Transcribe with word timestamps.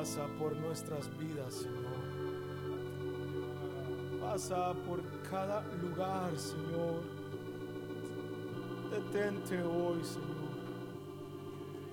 Pasa 0.00 0.26
por 0.38 0.56
nuestras 0.56 1.10
vidas, 1.18 1.52
Señor. 1.52 2.00
Pasa 4.18 4.72
por 4.88 5.02
cada 5.30 5.60
lugar, 5.76 6.34
Señor. 6.38 7.02
Detente 8.90 9.62
hoy, 9.62 10.02
Señor. 10.02 10.54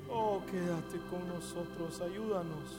Oh, 0.10 0.42
quédate 0.50 1.00
con 1.10 1.28
nosotros. 1.28 2.00
Ayúdanos. 2.00 2.78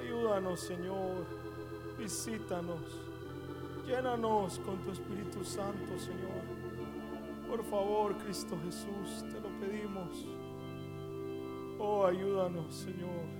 Ayúdanos, 0.00 0.58
Señor. 0.58 1.24
Visítanos. 1.96 2.82
Llénanos 3.86 4.58
con 4.58 4.76
tu 4.78 4.90
Espíritu 4.90 5.44
Santo, 5.44 5.96
Señor. 6.00 6.42
Por 7.48 7.62
favor, 7.62 8.16
Cristo 8.16 8.58
Jesús, 8.64 9.22
te 9.30 9.40
lo 9.40 9.48
pedimos. 9.60 10.26
Oh, 11.78 12.06
ayúdanos, 12.06 12.74
Señor. 12.74 13.39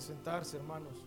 Sentarse, 0.00 0.56
hermanos. 0.56 1.04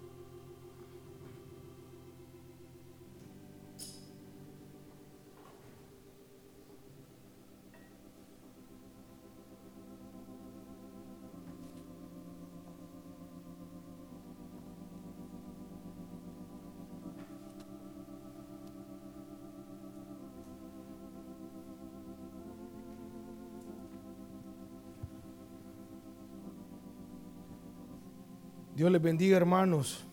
Dios 28.84 28.92
les 28.92 29.02
bendiga, 29.02 29.38
hermanos. 29.38 30.06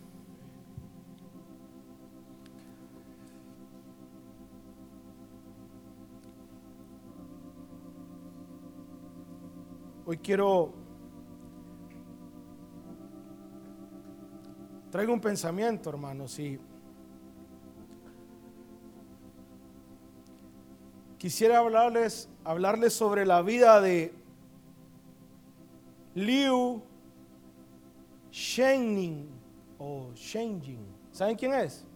Hoy 10.07 10.19
quiero 10.19 10.73
traigo 14.93 15.15
un 15.15 15.21
pensamiento, 15.21 15.91
hermanos, 15.91 16.39
y 16.39 16.61
quisiera 21.19 21.59
hablarles 21.59 22.29
hablarles 22.45 22.93
sobre 22.93 23.27
la 23.27 23.43
vida 23.43 23.81
de 23.81 24.15
Liu 26.15 26.85
Shenning 28.31 29.29
o 29.79 30.13
Shenjin. 30.15 30.87
¿Saben 31.11 31.37
quién 31.37 31.53
es? 31.55 31.87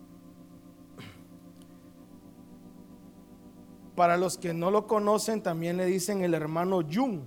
Para 3.97 4.17
los 4.17 4.37
que 4.37 4.53
no 4.53 4.71
lo 4.71 4.87
conocen, 4.87 5.43
también 5.43 5.77
le 5.77 5.87
dicen 5.87 6.23
el 6.23 6.35
hermano 6.35 6.81
Jung. 6.83 7.21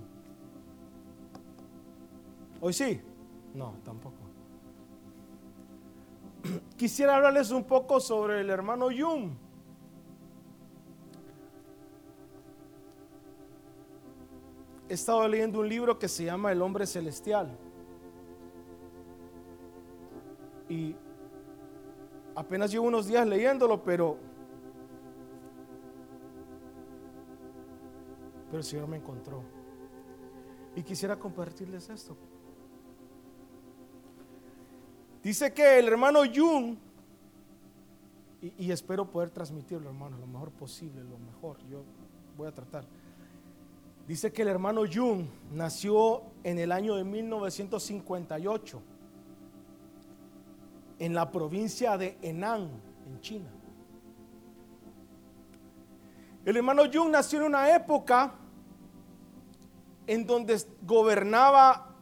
¿Hoy 2.60 2.72
sí? 2.72 3.00
No, 3.54 3.74
tampoco. 3.84 4.16
Quisiera 6.76 7.16
hablarles 7.16 7.50
un 7.50 7.64
poco 7.64 8.00
sobre 8.00 8.40
el 8.40 8.50
hermano 8.50 8.86
Jung. 8.86 9.30
He 14.88 14.94
estado 14.94 15.28
leyendo 15.28 15.60
un 15.60 15.68
libro 15.68 15.98
que 15.98 16.08
se 16.08 16.24
llama 16.24 16.50
El 16.50 16.62
hombre 16.62 16.86
celestial. 16.86 17.56
Y 20.68 20.94
apenas 22.34 22.70
llevo 22.70 22.86
unos 22.86 23.06
días 23.06 23.26
leyéndolo, 23.26 23.82
pero 23.82 24.18
pero 28.48 28.58
el 28.58 28.64
Señor 28.64 28.88
me 28.88 28.96
encontró. 28.96 29.42
Y 30.74 30.82
quisiera 30.82 31.18
compartirles 31.18 31.88
esto. 31.90 32.16
Dice 35.22 35.52
que 35.52 35.78
el 35.78 35.88
hermano 35.88 36.20
Jung, 36.32 36.76
y, 38.40 38.70
espero 38.70 39.10
poder 39.10 39.30
transmitirlo, 39.30 39.88
hermano, 39.88 40.16
lo 40.16 40.26
mejor 40.26 40.50
posible, 40.52 41.02
lo 41.02 41.18
mejor, 41.18 41.58
yo 41.68 41.82
voy 42.36 42.46
a 42.46 42.52
tratar. 42.52 42.84
Dice 44.06 44.32
que 44.32 44.42
el 44.42 44.48
hermano 44.48 44.82
Jung 44.90 45.26
nació 45.52 46.22
en 46.44 46.58
el 46.58 46.72
año 46.72 46.94
de 46.94 47.04
1958 47.04 48.80
en 50.98 51.14
la 51.14 51.30
provincia 51.30 51.96
de 51.96 52.18
Henan, 52.22 52.70
en 53.06 53.20
China. 53.20 53.50
El 56.44 56.56
hermano 56.56 56.84
Jung 56.92 57.10
nació 57.10 57.40
en 57.40 57.46
una 57.46 57.74
época 57.74 58.34
en 60.06 60.26
donde 60.26 60.58
gobernaba 60.82 61.94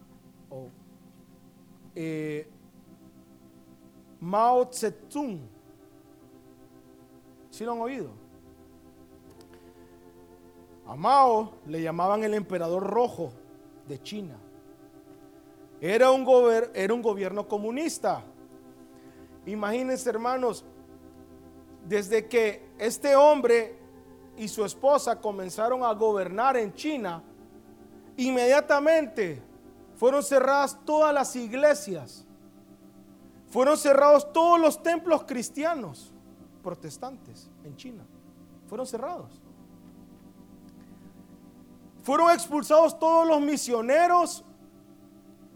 oh, 0.48 0.68
eh, 1.94 2.48
Mao 4.20 4.70
Zedong. 4.72 5.40
¿Sí 7.50 7.64
lo 7.64 7.72
han 7.72 7.80
oído? 7.80 8.10
A 10.86 10.94
Mao 10.94 11.54
le 11.66 11.82
llamaban 11.82 12.22
el 12.22 12.34
emperador 12.34 12.84
rojo 12.84 13.32
de 13.88 14.00
China. 14.00 14.36
Era 15.80 16.10
un, 16.12 16.24
era 16.74 16.94
un 16.94 17.02
gobierno 17.02 17.48
comunista. 17.48 18.22
Imagínense, 19.46 20.10
hermanos, 20.10 20.64
desde 21.87 22.26
que 22.26 22.69
este 22.78 23.14
hombre 23.14 23.78
y 24.37 24.48
su 24.48 24.64
esposa 24.64 25.20
comenzaron 25.20 25.84
a 25.84 25.93
gobernar 25.93 26.56
en 26.56 26.75
China, 26.75 27.22
inmediatamente 28.16 29.40
fueron 29.94 30.22
cerradas 30.22 30.78
todas 30.84 31.14
las 31.14 31.34
iglesias, 31.37 32.26
fueron 33.48 33.76
cerrados 33.76 34.32
todos 34.32 34.60
los 34.60 34.82
templos 34.82 35.25
cristianos 35.25 36.12
protestantes 36.62 37.49
en 37.64 37.76
China, 37.76 38.04
fueron 38.69 38.87
cerrados. 38.87 39.40
Fueron 42.02 42.31
expulsados 42.31 42.99
todos 42.99 43.26
los 43.26 43.40
misioneros 43.40 44.44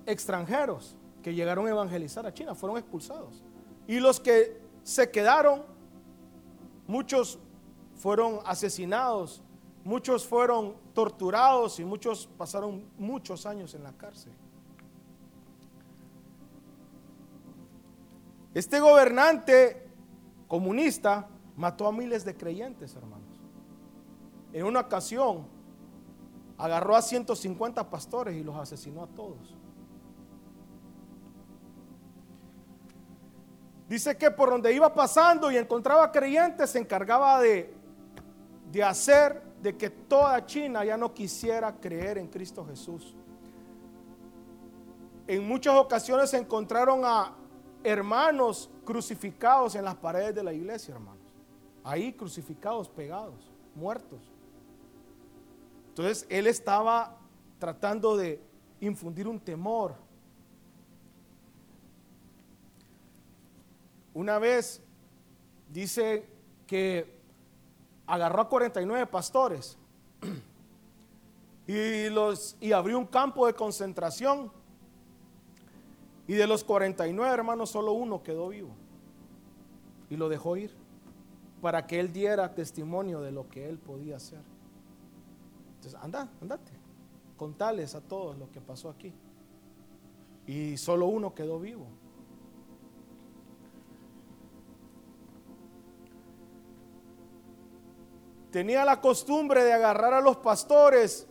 extranjeros 0.06 0.96
que 1.22 1.34
llegaron 1.34 1.66
a 1.66 1.70
evangelizar 1.70 2.26
a 2.26 2.32
China, 2.32 2.54
fueron 2.54 2.78
expulsados. 2.78 3.44
Y 3.87 4.00
los 4.00 4.21
que 4.21 4.61
se 4.82 5.11
quedaron, 5.11 5.62
muchos 6.87 7.38
fueron 7.97 8.41
asesinados, 8.44 9.43
muchos 9.85 10.27
fueron 10.27 10.75
torturados 10.94 11.79
y 11.81 11.85
muchos 11.85 12.29
pasaron 12.38 12.85
muchos 12.99 13.47
años 13.47 13.75
en 13.75 13.82
la 13.82 13.93
cárcel. 13.93 14.32
Este 18.53 18.81
gobernante 18.81 19.87
comunista 20.49 21.29
mató 21.56 21.87
a 21.87 21.93
miles 21.93 22.25
de 22.25 22.37
creyentes, 22.37 22.97
hermanos. 22.97 23.29
En 24.53 24.65
una 24.65 24.81
ocasión 24.81 25.47
agarró 26.59 26.97
a 26.97 27.03
150 27.03 27.88
pastores 27.88 28.37
y 28.37 28.43
los 28.43 28.56
asesinó 28.56 29.05
a 29.05 29.06
todos. 29.06 29.56
Dice 33.90 34.16
que 34.16 34.31
por 34.31 34.50
donde 34.50 34.72
iba 34.72 34.94
pasando 34.94 35.50
y 35.50 35.56
encontraba 35.56 36.12
creyentes 36.12 36.70
se 36.70 36.78
encargaba 36.78 37.40
de, 37.40 37.75
de 38.70 38.84
hacer 38.84 39.42
de 39.60 39.76
que 39.76 39.90
toda 39.90 40.46
China 40.46 40.84
ya 40.84 40.96
no 40.96 41.12
quisiera 41.12 41.75
creer 41.75 42.16
en 42.19 42.28
Cristo 42.28 42.64
Jesús. 42.64 43.16
En 45.26 45.44
muchas 45.44 45.75
ocasiones 45.75 46.31
se 46.31 46.37
encontraron 46.37 47.04
a 47.04 47.34
hermanos 47.82 48.70
crucificados 48.84 49.75
en 49.75 49.84
las 49.84 49.96
paredes 49.96 50.36
de 50.36 50.44
la 50.44 50.52
iglesia, 50.52 50.94
hermanos. 50.94 51.34
Ahí 51.82 52.12
crucificados, 52.12 52.88
pegados, 52.88 53.50
muertos. 53.75 54.20
Entonces 55.88 56.26
él 56.28 56.46
estaba 56.46 57.16
tratando 57.58 58.16
de 58.16 58.40
infundir 58.78 59.26
un 59.26 59.40
temor. 59.40 59.96
Una 64.14 64.38
vez 64.38 64.82
dice 65.68 66.26
que 66.66 67.20
agarró 68.06 68.42
a 68.42 68.48
49 68.48 69.06
pastores 69.06 69.78
y, 71.66 72.08
los, 72.08 72.56
y 72.60 72.72
abrió 72.72 72.98
un 72.98 73.06
campo 73.06 73.46
de 73.46 73.54
concentración. 73.54 74.50
Y 76.26 76.34
de 76.34 76.46
los 76.46 76.62
49 76.62 77.32
hermanos, 77.32 77.70
solo 77.70 77.92
uno 77.92 78.22
quedó 78.22 78.48
vivo 78.48 78.70
y 80.08 80.16
lo 80.16 80.28
dejó 80.28 80.56
ir. 80.56 80.76
para 81.60 81.86
que 81.86 82.00
él 82.00 82.12
diera 82.12 82.54
testimonio 82.54 83.20
de 83.20 83.32
lo 83.32 83.48
que 83.48 83.68
él 83.68 83.78
podía 83.78 84.16
hacer. 84.16 84.40
Entonces, 85.76 86.00
anda, 86.02 86.28
andate, 86.40 86.72
contales 87.36 87.94
a 87.94 88.00
todos 88.00 88.38
lo 88.38 88.50
que 88.50 88.60
pasó 88.60 88.88
aquí. 88.88 89.12
Y 90.46 90.76
solo 90.78 91.06
uno 91.06 91.34
quedó 91.34 91.60
vivo. 91.60 91.86
Tenía 98.50 98.85
la 98.85 99.00
costumbre 99.00 99.62
de 99.64 99.73
agarrar 99.73 100.12
a 100.12 100.20
los 100.20 100.37
pastores 100.38 101.29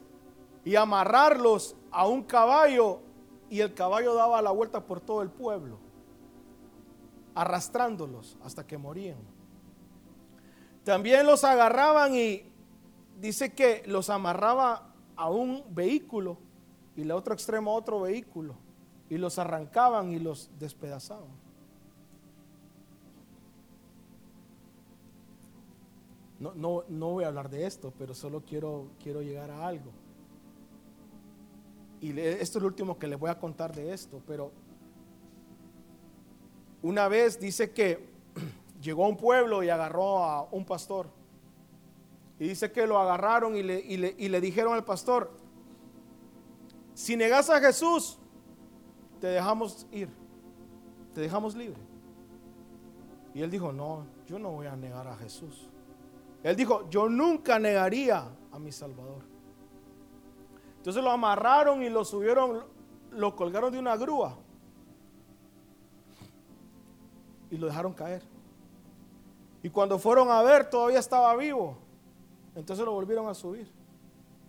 y 0.64 0.76
amarrarlos 0.76 1.76
a 1.92 2.08
un 2.08 2.24
caballo 2.24 3.02
y 3.50 3.60
el 3.60 3.74
caballo 3.74 4.14
daba 4.14 4.42
la 4.42 4.52
vuelta 4.52 4.86
por 4.86 5.02
todo 5.02 5.22
el 5.22 5.30
pueblo, 5.30 5.80
arrastrándolos 7.36 8.38
hasta 8.44 8.66
que 8.66 8.78
morían. 8.78 9.18
También 10.84 11.26
los 11.26 11.44
agarraban 11.44 12.16
y 12.16 12.52
dice 13.20 13.54
que 13.54 13.84
los 13.86 14.10
amarraba 14.10 14.94
a 15.16 15.30
un 15.30 15.64
vehículo 15.70 16.38
y 16.96 17.02
el 17.02 17.12
otro 17.12 17.34
extremo 17.34 17.72
a 17.72 17.76
otro 17.76 18.02
vehículo 18.02 18.56
y 19.10 19.18
los 19.18 19.40
arrancaban 19.40 20.12
y 20.12 20.20
los 20.20 20.50
despedazaban. 20.58 21.49
No, 26.40 26.54
no, 26.56 26.84
no 26.88 27.10
voy 27.12 27.26
a 27.26 27.28
hablar 27.28 27.50
de 27.50 27.66
esto, 27.66 27.94
pero 27.98 28.14
solo 28.14 28.42
quiero, 28.42 28.88
quiero 29.02 29.22
llegar 29.22 29.52
a 29.52 29.68
algo. 29.68 29.92
Y 32.02 32.18
esto 32.18 32.60
es 32.60 32.62
lo 32.62 32.68
último 32.68 32.98
que 32.98 33.08
les 33.08 33.20
voy 33.20 33.30
a 33.30 33.38
contar 33.38 33.76
de 33.76 33.94
esto, 33.94 34.22
pero 34.26 34.52
una 36.82 37.08
vez 37.10 37.40
dice 37.40 37.72
que 37.72 38.08
llegó 38.82 39.06
a 39.06 39.10
un 39.10 39.18
pueblo 39.18 39.64
y 39.64 39.70
agarró 39.70 40.24
a 40.24 40.48
un 40.52 40.66
pastor. 40.66 41.08
Y 42.40 42.48
dice 42.48 42.72
que 42.72 42.88
lo 42.88 42.98
agarraron 42.98 43.58
y 43.58 43.64
le, 43.64 43.80
y 43.82 44.30
le, 44.30 44.42
dijeron 44.42 44.74
al 44.74 44.86
pastor, 44.86 45.30
si 46.94 47.18
negas 47.18 47.50
a 47.50 47.60
Jesús, 47.60 48.18
te 49.20 49.28
dejamos 49.28 49.86
ir, 49.92 50.10
te 51.14 51.20
dejamos 51.20 51.54
libre. 51.54 51.82
Y 53.34 53.42
él 53.42 53.52
dijo, 53.52 53.74
no, 53.74 54.06
yo 54.26 54.40
no 54.40 54.52
voy 54.52 54.68
a 54.68 54.76
negar 54.78 55.06
a 55.08 55.18
Jesús. 55.18 55.69
Él 56.44 56.56
dijo, 56.56 56.90
yo 56.90 57.10
nunca 57.10 57.60
negaría 57.60 58.30
a 58.52 58.60
mi 58.60 58.72
Salvador. 58.72 59.24
Entonces 60.78 61.04
lo 61.04 61.12
amarraron 61.12 61.84
y 61.84 61.90
lo 61.90 62.06
subieron, 62.06 62.64
lo 63.12 63.36
colgaron 63.36 63.72
de 63.72 63.80
una 63.80 63.98
grúa 63.98 64.38
y 67.52 67.58
lo 67.58 67.68
dejaron 67.68 67.94
caer. 67.94 68.24
Y 69.62 69.70
cuando 69.70 70.00
fueron 70.00 70.30
a 70.30 70.42
ver, 70.42 70.70
todavía 70.70 71.00
estaba 71.00 71.36
vivo. 71.36 71.78
Entonces 72.56 72.86
lo 72.86 72.94
volvieron 72.94 73.28
a 73.28 73.34
subir 73.34 73.70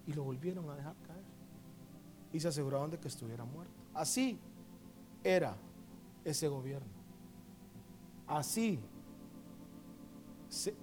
y 0.07 0.13
lo 0.13 0.23
volvieron 0.23 0.69
a 0.71 0.77
dejar 0.77 0.95
caer. 1.07 1.25
Y 2.33 2.39
se 2.39 2.49
aseguraron 2.49 2.91
de 2.91 2.99
que 2.99 3.09
estuviera 3.09 3.45
muerto. 3.45 3.75
Así 3.93 4.39
era 5.25 5.57
ese 6.25 6.47
gobierno. 6.47 6.89
Así 8.27 8.79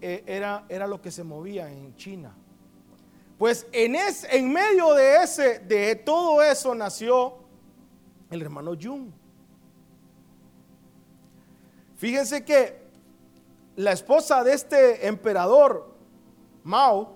era, 0.02 0.66
era 0.70 0.88
lo 0.88 1.02
que 1.02 1.12
se 1.12 1.24
movía 1.24 1.72
en 1.72 1.96
China. 1.96 2.36
Pues 3.38 3.68
en, 3.72 3.96
en 3.96 4.52
medio 4.52 4.94
de, 4.94 5.24
ese, 5.24 5.60
de 5.60 5.96
todo 5.96 6.42
eso 6.42 6.74
nació 6.74 7.36
el 8.32 8.42
hermano 8.42 8.74
Jung. 8.82 9.12
Fíjense 11.98 12.44
que 12.44 12.88
la 13.76 13.92
esposa 13.92 14.44
de 14.44 14.54
este 14.54 15.08
emperador 15.08 15.96
Mao 16.64 17.16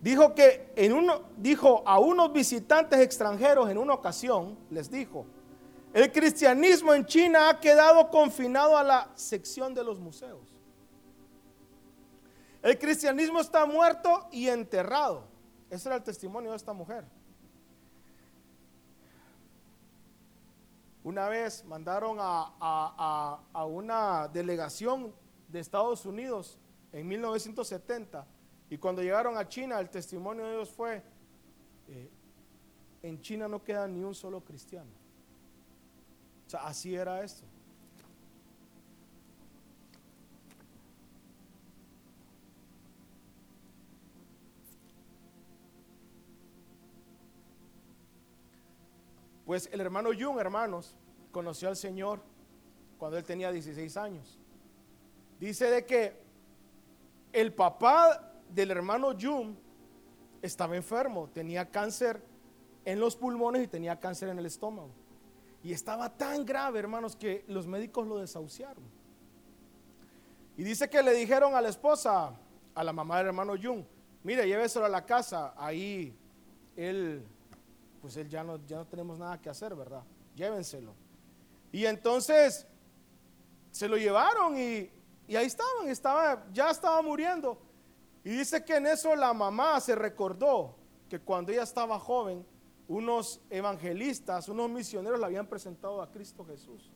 dijo 0.00 0.34
que 0.34 0.70
en 0.76 0.92
uno 0.92 1.22
dijo 1.36 1.82
a 1.86 1.98
unos 1.98 2.32
visitantes 2.32 3.00
extranjeros 3.00 3.70
en 3.70 3.78
una 3.78 3.94
ocasión 3.94 4.58
les 4.70 4.90
dijo, 4.90 5.24
el 5.94 6.10
cristianismo 6.10 6.92
en 6.94 7.06
China 7.06 7.50
ha 7.50 7.60
quedado 7.60 8.08
confinado 8.10 8.76
a 8.76 8.82
la 8.82 9.10
sección 9.14 9.74
de 9.74 9.84
los 9.84 9.98
museos. 9.98 10.51
El 12.62 12.78
cristianismo 12.78 13.40
está 13.40 13.66
muerto 13.66 14.28
y 14.30 14.46
enterrado. 14.48 15.24
Ese 15.68 15.88
era 15.88 15.96
el 15.96 16.02
testimonio 16.04 16.50
de 16.50 16.56
esta 16.56 16.72
mujer. 16.72 17.04
Una 21.02 21.28
vez 21.28 21.64
mandaron 21.64 22.18
a, 22.20 23.66
una 23.66 24.28
delegación 24.28 25.12
de 25.48 25.58
Estados 25.58 26.06
Unidos 26.06 26.60
en 26.92 27.08
1970 27.08 28.24
y 28.70 28.78
cuando 28.78 29.02
llegaron 29.02 29.36
a 29.36 29.48
China 29.48 29.80
el 29.80 29.90
testimonio 29.90 30.46
de 30.46 30.54
ellos 30.54 30.70
fue, 30.70 31.02
eh, 31.88 32.10
en 33.02 33.20
China 33.20 33.48
no 33.48 33.64
queda 33.64 33.88
ni 33.88 34.04
un 34.04 34.14
solo 34.14 34.40
cristiano. 34.40 34.90
O 36.46 36.50
sea, 36.50 36.66
así 36.66 36.94
era 36.94 37.22
esto. 37.24 37.44
Pues 49.52 49.68
el 49.70 49.82
hermano 49.82 50.08
Jung, 50.18 50.38
hermanos, 50.38 50.96
conoció 51.30 51.68
al 51.68 51.76
Señor 51.76 52.22
cuando 52.96 53.18
él 53.18 53.24
tenía 53.24 53.52
16 53.52 53.98
años. 53.98 54.40
Dice 55.38 55.68
de 55.68 55.84
que 55.84 56.16
el 57.34 57.52
papá 57.52 58.32
del 58.48 58.70
hermano 58.70 59.10
Jung 59.12 59.54
estaba 60.40 60.74
enfermo, 60.74 61.28
tenía 61.34 61.70
cáncer 61.70 62.22
en 62.86 62.98
los 62.98 63.14
pulmones 63.14 63.62
y 63.62 63.66
tenía 63.66 64.00
cáncer 64.00 64.30
en 64.30 64.38
el 64.38 64.46
estómago. 64.46 64.88
Y 65.62 65.74
estaba 65.74 66.08
tan 66.08 66.46
grave, 66.46 66.78
hermanos, 66.78 67.14
que 67.14 67.44
los 67.46 67.66
médicos 67.66 68.06
lo 68.06 68.16
desahuciaron. 68.16 68.84
Y 70.56 70.62
dice 70.62 70.88
que 70.88 71.02
le 71.02 71.12
dijeron 71.12 71.54
a 71.54 71.60
la 71.60 71.68
esposa, 71.68 72.34
a 72.74 72.82
la 72.82 72.92
mamá 72.94 73.18
del 73.18 73.26
hermano 73.26 73.52
Jung, 73.62 73.84
mire, 74.24 74.48
lléveselo 74.48 74.86
a 74.86 74.88
la 74.88 75.04
casa, 75.04 75.52
ahí 75.58 76.16
él 76.74 77.22
pues 78.02 78.16
él 78.16 78.28
ya 78.28 78.42
no, 78.42 78.58
ya 78.66 78.76
no 78.76 78.86
tenemos 78.86 79.16
nada 79.16 79.40
que 79.40 79.48
hacer, 79.48 79.74
¿verdad? 79.74 80.02
Llévenselo. 80.34 80.92
Y 81.70 81.86
entonces 81.86 82.66
se 83.70 83.88
lo 83.88 83.96
llevaron 83.96 84.58
y, 84.58 84.90
y 85.28 85.36
ahí 85.36 85.46
estaban, 85.46 85.88
estaba, 85.88 86.44
ya 86.52 86.70
estaba 86.70 87.00
muriendo. 87.00 87.58
Y 88.24 88.30
dice 88.30 88.64
que 88.64 88.76
en 88.76 88.88
eso 88.88 89.14
la 89.14 89.32
mamá 89.32 89.80
se 89.80 89.94
recordó 89.94 90.74
que 91.08 91.20
cuando 91.20 91.52
ella 91.52 91.62
estaba 91.62 91.98
joven, 91.98 92.44
unos 92.88 93.40
evangelistas, 93.48 94.48
unos 94.48 94.68
misioneros 94.68 95.18
le 95.20 95.26
habían 95.26 95.46
presentado 95.46 96.02
a 96.02 96.10
Cristo 96.10 96.44
Jesús. 96.44 96.90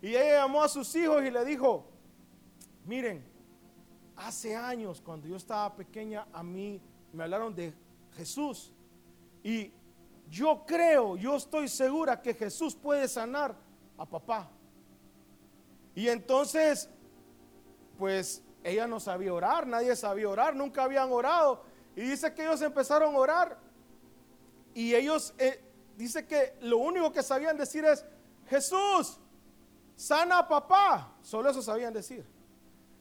Y 0.00 0.08
ella 0.08 0.40
llamó 0.40 0.62
a 0.62 0.68
sus 0.68 0.94
hijos 0.96 1.22
y 1.22 1.30
le 1.30 1.44
dijo, 1.44 1.84
miren, 2.86 3.22
hace 4.16 4.56
años 4.56 5.00
cuando 5.00 5.28
yo 5.28 5.36
estaba 5.36 5.76
pequeña 5.76 6.26
a 6.32 6.42
mí 6.42 6.80
me 7.12 7.24
hablaron 7.24 7.54
de 7.54 7.74
Jesús 8.16 8.72
y 9.42 9.72
yo 10.30 10.64
creo, 10.64 11.16
yo 11.16 11.36
estoy 11.36 11.68
segura 11.68 12.22
que 12.22 12.34
Jesús 12.34 12.76
puede 12.76 13.08
sanar 13.08 13.56
a 13.98 14.06
papá. 14.06 14.48
Y 15.94 16.08
entonces, 16.08 16.88
pues 17.98 18.42
ella 18.62 18.86
no 18.86 19.00
sabía 19.00 19.34
orar, 19.34 19.66
nadie 19.66 19.96
sabía 19.96 20.28
orar, 20.28 20.54
nunca 20.54 20.84
habían 20.84 21.10
orado. 21.10 21.64
Y 21.96 22.02
dice 22.02 22.32
que 22.32 22.42
ellos 22.42 22.62
empezaron 22.62 23.14
a 23.14 23.18
orar. 23.18 23.58
Y 24.72 24.94
ellos, 24.94 25.34
eh, 25.36 25.62
dice 25.96 26.24
que 26.26 26.56
lo 26.60 26.78
único 26.78 27.12
que 27.12 27.24
sabían 27.24 27.56
decir 27.56 27.84
es, 27.84 28.04
Jesús, 28.46 29.18
sana 29.96 30.38
a 30.38 30.48
papá. 30.48 31.12
Solo 31.22 31.50
eso 31.50 31.60
sabían 31.60 31.92
decir. 31.92 32.24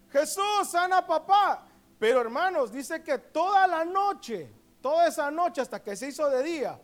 Jesús, 0.10 0.70
sana 0.72 0.98
a 0.98 1.08
papá. 1.08 1.68
Pero 2.00 2.22
hermanos, 2.22 2.72
dice 2.72 3.04
que 3.04 3.20
toda 3.20 3.68
la 3.68 3.86
noche, 3.86 4.52
toda 4.82 5.08
esa 5.08 5.30
noche 5.30 5.62
hasta 5.62 5.84
que 5.84 5.96
se 5.96 6.08
hizo 6.08 6.28
de 6.28 6.42
día, 6.42 6.82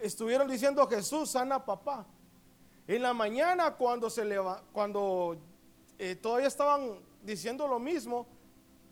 estuvieron 0.00 0.48
diciendo 0.48 0.86
Jesús 0.86 1.30
sana 1.30 1.64
papá. 1.64 2.06
En 2.86 3.02
la 3.02 3.14
mañana 3.14 3.76
cuando 3.76 4.10
se 4.10 4.22
cuando 4.72 5.36
eh, 5.98 6.16
todavía 6.16 6.48
estaban 6.48 7.00
diciendo 7.22 7.68
lo 7.68 7.78
mismo, 7.78 8.26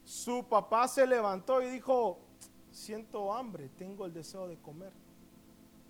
su 0.04 0.46
papá 0.48 0.86
se 0.88 1.06
levantó 1.06 1.60
y 1.62 1.70
dijo, 1.70 2.18
siento 2.70 3.34
hambre, 3.34 3.70
tengo 3.70 4.06
el 4.06 4.12
deseo 4.12 4.46
de 4.46 4.58
comer. 4.58 4.92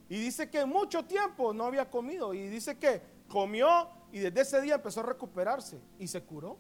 Y 0.08 0.18
dice 0.18 0.48
que 0.50 0.64
mucho 0.64 1.04
tiempo 1.04 1.52
no 1.52 1.64
había 1.64 1.90
comido 1.90 2.32
y 2.32 2.48
dice 2.48 2.78
que 2.78 3.02
comió 3.28 3.88
y 4.10 4.20
desde 4.20 4.40
ese 4.40 4.60
día 4.62 4.76
empezó 4.76 5.00
a 5.00 5.04
recuperarse 5.04 5.78
y 5.98 6.08
se 6.08 6.22
curó 6.22 6.56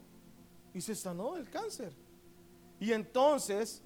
y 0.74 0.80
se 0.80 0.94
sanó 0.94 1.34
del 1.34 1.48
cáncer. 1.48 1.94
Y 2.78 2.92
entonces 2.92 3.82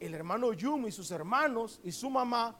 el 0.00 0.14
hermano 0.14 0.52
Yum 0.52 0.86
y 0.86 0.92
sus 0.92 1.10
hermanos 1.12 1.80
y 1.84 1.92
su 1.92 2.10
mamá 2.10 2.56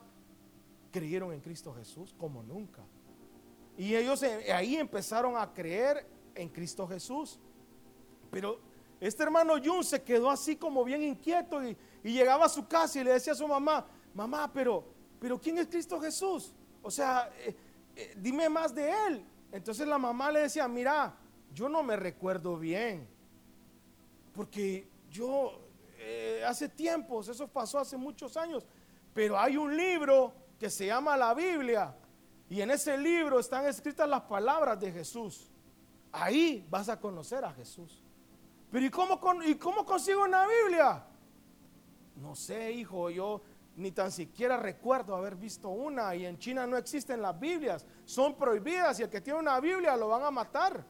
creyeron 0.93 1.33
en 1.33 1.41
Cristo 1.41 1.73
Jesús 1.73 2.13
como 2.17 2.43
nunca. 2.43 2.83
Y 3.75 3.95
ellos 3.95 4.21
eh, 4.21 4.53
ahí 4.53 4.75
empezaron 4.75 5.35
a 5.35 5.51
creer 5.51 6.07
en 6.35 6.47
Cristo 6.47 6.87
Jesús. 6.87 7.39
Pero 8.29 8.59
este 9.01 9.23
hermano 9.23 9.55
Jun 9.61 9.83
se 9.83 10.03
quedó 10.03 10.29
así 10.29 10.55
como 10.55 10.83
bien 10.83 11.01
inquieto 11.03 11.61
y, 11.63 11.75
llegaba 12.03 12.45
a 12.45 12.49
su 12.49 12.67
casa 12.67 12.99
y 12.99 13.03
le 13.03 13.13
decía 13.13 13.33
a 13.33 13.35
su 13.35 13.47
mamá, 13.47 13.85
mamá, 14.13 14.51
pero, 14.53 14.83
pero 15.19 15.39
¿quién 15.39 15.57
es 15.57 15.67
Cristo 15.67 15.99
Jesús? 15.99 16.53
O 16.81 16.91
sea, 16.91 17.31
eh, 17.39 17.55
eh, 17.95 18.13
dime 18.17 18.47
más 18.47 18.75
de 18.75 18.91
él. 19.07 19.25
Entonces 19.51 19.87
la 19.87 19.97
mamá 19.97 20.31
le 20.31 20.41
decía, 20.41 20.67
mira, 20.67 21.15
yo 21.53 21.69
no 21.69 21.81
me 21.81 21.95
recuerdo 21.95 22.57
bien, 22.57 23.07
porque 24.33 24.87
yo 25.09 25.59
hace 26.45 26.67
tiempos, 26.67 27.29
eso 27.29 27.47
pasó 27.47 27.79
hace 27.79 27.95
muchos 27.95 28.35
años, 28.35 28.65
pero 29.13 29.39
hay 29.39 29.55
un 29.55 29.77
libro 29.77 30.33
que 30.63 30.69
se 30.69 30.85
llama 30.85 31.17
la 31.17 31.33
Biblia 31.33 31.93
y 32.49 32.61
en 32.61 32.71
ese 32.71 32.97
libro 32.97 33.37
están 33.37 33.65
escritas 33.65 34.07
las 34.07 34.21
palabras 34.21 34.79
de 34.79 34.93
Jesús. 34.93 35.51
Ahí 36.09 36.65
vas 36.69 36.87
a 36.87 36.97
conocer 36.97 37.43
a 37.43 37.51
Jesús. 37.51 38.01
Pero 38.71 38.85
¿y 38.85 38.89
cómo, 38.89 39.19
¿y 39.43 39.55
cómo 39.55 39.85
consigo 39.85 40.23
una 40.23 40.47
Biblia? 40.47 41.03
No 42.15 42.33
sé, 42.33 42.71
hijo, 42.71 43.09
yo 43.09 43.41
ni 43.75 43.91
tan 43.91 44.09
siquiera 44.09 44.55
recuerdo 44.55 45.17
haber 45.17 45.35
visto 45.35 45.67
una 45.67 46.15
y 46.15 46.25
en 46.25 46.37
China 46.37 46.65
no 46.65 46.77
existen 46.77 47.21
las 47.21 47.37
Biblias, 47.37 47.85
son 48.05 48.33
prohibidas 48.35 48.97
y 49.01 49.03
el 49.03 49.09
que 49.09 49.19
tiene 49.19 49.39
una 49.39 49.59
Biblia 49.59 49.97
lo 49.97 50.07
van 50.07 50.23
a 50.23 50.31
matar. 50.31 50.85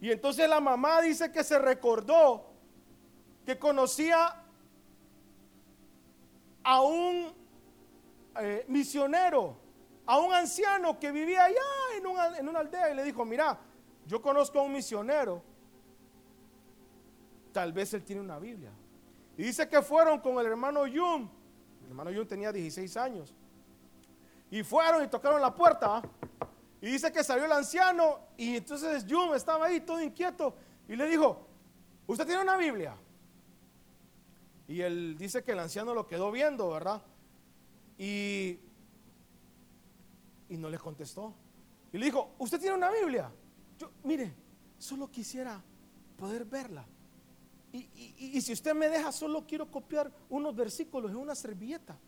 Y 0.00 0.10
entonces 0.10 0.48
la 0.48 0.58
mamá 0.58 1.02
dice 1.02 1.30
que 1.30 1.44
se 1.44 1.58
recordó 1.58 2.46
que 3.44 3.58
conocía 3.58 4.42
a 6.64 6.80
un 6.80 7.39
eh, 8.40 8.64
misionero, 8.68 9.56
a 10.06 10.18
un 10.18 10.32
anciano 10.32 10.98
que 10.98 11.12
vivía 11.12 11.44
allá 11.44 11.60
en 11.96 12.06
una, 12.48 12.58
aldea 12.58 12.90
y 12.90 12.96
le 12.96 13.04
dijo, 13.04 13.24
mira, 13.24 13.58
yo 14.06 14.20
conozco 14.20 14.58
a 14.58 14.62
un 14.62 14.72
misionero, 14.72 15.42
tal 17.52 17.72
vez 17.72 17.94
él 17.94 18.04
tiene 18.04 18.20
una 18.20 18.38
Biblia. 18.38 18.72
Y 19.36 19.44
dice 19.44 19.68
que 19.68 19.80
fueron 19.82 20.20
con 20.20 20.38
el 20.38 20.46
hermano 20.46 20.86
Yum. 20.86 21.28
El 21.84 21.88
hermano 21.88 22.10
Yum 22.10 22.26
tenía 22.26 22.52
16 22.52 22.96
años. 22.96 23.34
Y 24.50 24.62
fueron 24.62 25.04
y 25.04 25.08
tocaron 25.08 25.40
la 25.40 25.54
puerta. 25.54 26.02
Y 26.80 26.86
dice 26.86 27.12
que 27.12 27.22
salió 27.22 27.44
el 27.44 27.52
anciano 27.52 28.20
y 28.36 28.56
entonces 28.56 29.04
Yum 29.06 29.34
estaba 29.34 29.66
ahí 29.66 29.80
todo 29.80 30.00
inquieto 30.00 30.54
y 30.88 30.96
le 30.96 31.06
dijo, 31.06 31.46
¿usted 32.06 32.26
tiene 32.26 32.42
una 32.42 32.56
Biblia? 32.56 32.96
Y 34.66 34.80
él 34.80 35.16
dice 35.18 35.44
que 35.44 35.52
el 35.52 35.58
anciano 35.58 35.94
lo 35.94 36.06
quedó 36.06 36.32
viendo, 36.32 36.70
¿verdad? 36.70 37.02
Y, 38.00 38.58
y 40.48 40.56
no 40.56 40.70
le 40.70 40.78
contestó. 40.78 41.34
Y 41.92 41.98
le 41.98 42.06
dijo, 42.06 42.34
¿usted 42.38 42.58
tiene 42.58 42.74
una 42.74 42.90
Biblia? 42.90 43.30
Yo, 43.78 43.90
mire, 44.04 44.32
solo 44.78 45.10
quisiera 45.10 45.62
poder 46.16 46.46
verla. 46.46 46.86
Y, 47.72 48.40
si 48.40 48.54
usted 48.54 48.74
me 48.74 48.88
deja, 48.88 49.12
solo 49.12 49.46
quiero 49.46 49.70
copiar 49.70 50.10
unos 50.30 50.56
versículos 50.56 51.10
en 51.10 51.18
una 51.18 51.34
servilleta. 51.34 51.98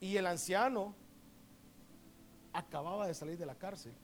Y 0.00 0.16
el 0.16 0.26
anciano 0.26 0.92
acababa 2.52 3.06
de 3.06 3.14
salir 3.14 3.38
de 3.38 3.46
la 3.46 3.54
cárcel. 3.54 3.94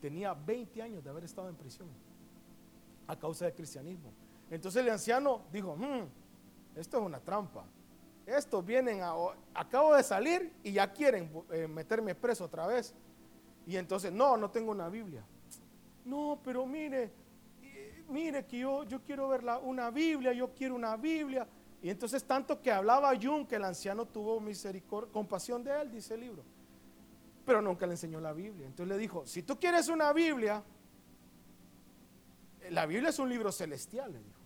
Tenía 0.00 0.34
20 0.34 0.80
años 0.82 1.02
de 1.02 1.10
haber 1.10 1.24
estado 1.24 1.48
en 1.48 1.56
prisión 1.56 1.88
a 3.08 3.18
causa 3.18 3.46
del 3.46 3.54
cristianismo. 3.54 4.12
Entonces 4.50 4.82
el 4.82 4.90
anciano 4.90 5.42
dijo, 5.52 5.76
hmm, 5.76 6.06
esto 6.76 6.98
es 6.98 7.04
una 7.04 7.18
trampa. 7.18 7.66
Estos 8.32 8.64
vienen, 8.64 9.02
a, 9.02 9.14
acabo 9.54 9.94
de 9.94 10.02
salir 10.02 10.52
y 10.62 10.72
ya 10.72 10.92
quieren 10.92 11.30
eh, 11.50 11.68
meterme 11.68 12.14
preso 12.14 12.44
otra 12.44 12.66
vez. 12.66 12.94
Y 13.66 13.76
entonces, 13.76 14.12
no, 14.12 14.36
no 14.36 14.50
tengo 14.50 14.70
una 14.70 14.88
Biblia. 14.88 15.24
No, 16.04 16.40
pero 16.42 16.66
mire, 16.66 17.12
mire 18.08 18.44
que 18.46 18.58
yo, 18.58 18.84
yo 18.84 19.02
quiero 19.02 19.28
ver 19.28 19.42
una 19.62 19.90
Biblia, 19.90 20.32
yo 20.32 20.52
quiero 20.54 20.74
una 20.74 20.96
Biblia. 20.96 21.46
Y 21.82 21.90
entonces 21.90 22.24
tanto 22.24 22.60
que 22.60 22.70
hablaba 22.70 23.12
Jung 23.20 23.46
que 23.46 23.56
el 23.56 23.64
anciano 23.64 24.06
tuvo 24.06 24.38
misericordia, 24.40 25.12
compasión 25.12 25.64
de 25.64 25.80
él, 25.80 25.90
dice 25.90 26.14
el 26.14 26.20
libro. 26.20 26.44
Pero 27.44 27.60
nunca 27.60 27.86
le 27.86 27.94
enseñó 27.94 28.20
la 28.20 28.32
Biblia. 28.32 28.66
Entonces 28.66 28.94
le 28.94 29.00
dijo, 29.00 29.26
si 29.26 29.42
tú 29.42 29.58
quieres 29.58 29.88
una 29.88 30.12
Biblia, 30.12 30.62
la 32.70 32.86
Biblia 32.86 33.10
es 33.10 33.18
un 33.18 33.28
libro 33.28 33.50
celestial, 33.50 34.12
le 34.12 34.18
dijo. 34.18 34.40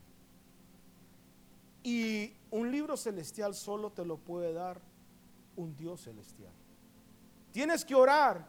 Y 1.82 2.32
un 2.56 2.70
libro 2.70 2.96
celestial 2.96 3.54
solo 3.54 3.92
te 3.92 4.04
lo 4.04 4.16
puede 4.16 4.52
dar 4.52 4.80
un 5.56 5.76
Dios 5.76 6.02
celestial. 6.02 6.52
Tienes 7.52 7.84
que 7.84 7.94
orar, 7.94 8.46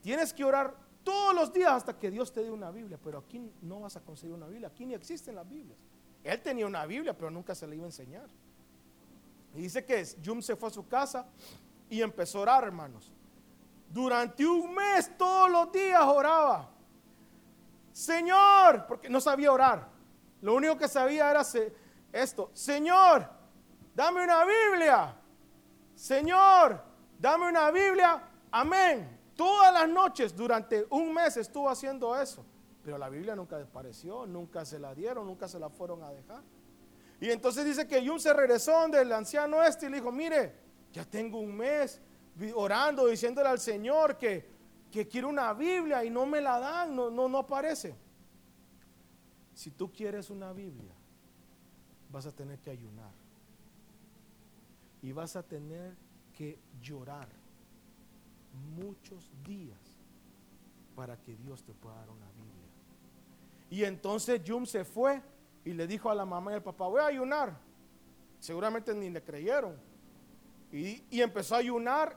tienes 0.00 0.32
que 0.32 0.44
orar 0.44 0.74
todos 1.04 1.34
los 1.34 1.52
días 1.52 1.72
hasta 1.72 1.98
que 1.98 2.10
Dios 2.10 2.32
te 2.32 2.42
dé 2.42 2.50
una 2.50 2.70
Biblia. 2.70 2.98
Pero 3.02 3.18
aquí 3.18 3.52
no 3.62 3.80
vas 3.80 3.96
a 3.96 4.00
conseguir 4.00 4.34
una 4.34 4.46
Biblia. 4.46 4.68
Aquí 4.68 4.86
ni 4.86 4.94
existen 4.94 5.34
las 5.34 5.48
Biblias. 5.48 5.78
Él 6.22 6.40
tenía 6.40 6.66
una 6.66 6.84
Biblia, 6.86 7.16
pero 7.16 7.30
nunca 7.30 7.54
se 7.54 7.66
le 7.66 7.76
iba 7.76 7.84
a 7.84 7.88
enseñar. 7.88 8.28
Y 9.54 9.62
dice 9.62 9.84
que 9.84 10.06
Jum 10.24 10.42
se 10.42 10.56
fue 10.56 10.68
a 10.68 10.72
su 10.72 10.86
casa 10.86 11.26
y 11.88 12.00
empezó 12.02 12.38
a 12.38 12.42
orar, 12.42 12.64
hermanos. 12.64 13.12
Durante 13.88 14.46
un 14.46 14.74
mes, 14.74 15.10
todos 15.16 15.50
los 15.50 15.72
días 15.72 16.02
oraba. 16.02 16.70
Señor, 17.92 18.86
porque 18.86 19.08
no 19.08 19.20
sabía 19.20 19.52
orar. 19.52 19.88
Lo 20.40 20.54
único 20.54 20.78
que 20.78 20.88
sabía 20.88 21.30
era 21.30 21.42
esto. 22.12 22.50
Señor, 22.52 23.28
dame 23.94 24.24
una 24.24 24.44
Biblia. 24.44 25.16
Señor, 25.94 26.82
dame 27.18 27.48
una 27.48 27.70
Biblia. 27.70 28.22
Amén. 28.50 29.18
Todas 29.36 29.72
las 29.72 29.88
noches 29.88 30.36
durante 30.36 30.86
un 30.90 31.12
mes 31.14 31.36
estuvo 31.36 31.68
haciendo 31.68 32.20
eso. 32.20 32.44
Pero 32.82 32.98
la 32.98 33.08
Biblia 33.08 33.36
nunca 33.36 33.56
desapareció, 33.56 34.26
nunca 34.26 34.64
se 34.64 34.78
la 34.78 34.94
dieron, 34.94 35.26
nunca 35.26 35.48
se 35.48 35.58
la 35.58 35.68
fueron 35.68 36.02
a 36.02 36.10
dejar. 36.10 36.42
Y 37.20 37.30
entonces 37.30 37.64
dice 37.64 37.86
que 37.86 38.06
Jun 38.06 38.18
se 38.18 38.32
regresó 38.32 38.72
donde 38.72 39.02
el 39.02 39.12
anciano 39.12 39.62
este 39.62 39.86
y 39.86 39.88
le 39.90 39.96
dijo, 39.96 40.10
mire, 40.10 40.54
ya 40.92 41.04
tengo 41.04 41.38
un 41.38 41.54
mes 41.54 42.00
orando, 42.54 43.06
diciéndole 43.06 43.48
al 43.48 43.58
Señor 43.58 44.16
que, 44.16 44.48
que 44.90 45.06
quiero 45.06 45.28
una 45.28 45.52
Biblia 45.52 46.02
y 46.02 46.10
no 46.10 46.24
me 46.24 46.40
la 46.40 46.58
dan, 46.58 46.96
no, 46.96 47.10
no, 47.10 47.28
no 47.28 47.38
aparece. 47.38 47.94
Si 49.52 49.70
tú 49.70 49.92
quieres 49.92 50.30
una 50.30 50.52
Biblia, 50.52 50.94
vas 52.12 52.26
a 52.26 52.32
tener 52.32 52.58
que 52.58 52.70
ayunar. 52.70 53.12
Y 55.02 55.12
vas 55.12 55.36
a 55.36 55.42
tener 55.42 55.96
que 56.36 56.58
llorar 56.82 57.28
muchos 58.76 59.30
días 59.44 59.78
para 60.94 61.16
que 61.16 61.36
Dios 61.36 61.62
te 61.62 61.72
pueda 61.72 61.96
dar 61.96 62.10
una 62.10 62.26
Biblia. 62.32 62.50
Y 63.70 63.84
entonces 63.84 64.42
Jum 64.46 64.66
se 64.66 64.84
fue 64.84 65.22
y 65.64 65.72
le 65.72 65.86
dijo 65.86 66.10
a 66.10 66.14
la 66.14 66.24
mamá 66.24 66.52
y 66.52 66.54
al 66.54 66.62
papá, 66.62 66.86
voy 66.88 67.00
a 67.00 67.06
ayunar. 67.06 67.56
Seguramente 68.38 68.94
ni 68.94 69.10
le 69.10 69.22
creyeron. 69.22 69.76
Y, 70.72 71.02
y 71.10 71.20
empezó 71.20 71.54
a 71.54 71.58
ayunar. 71.58 72.16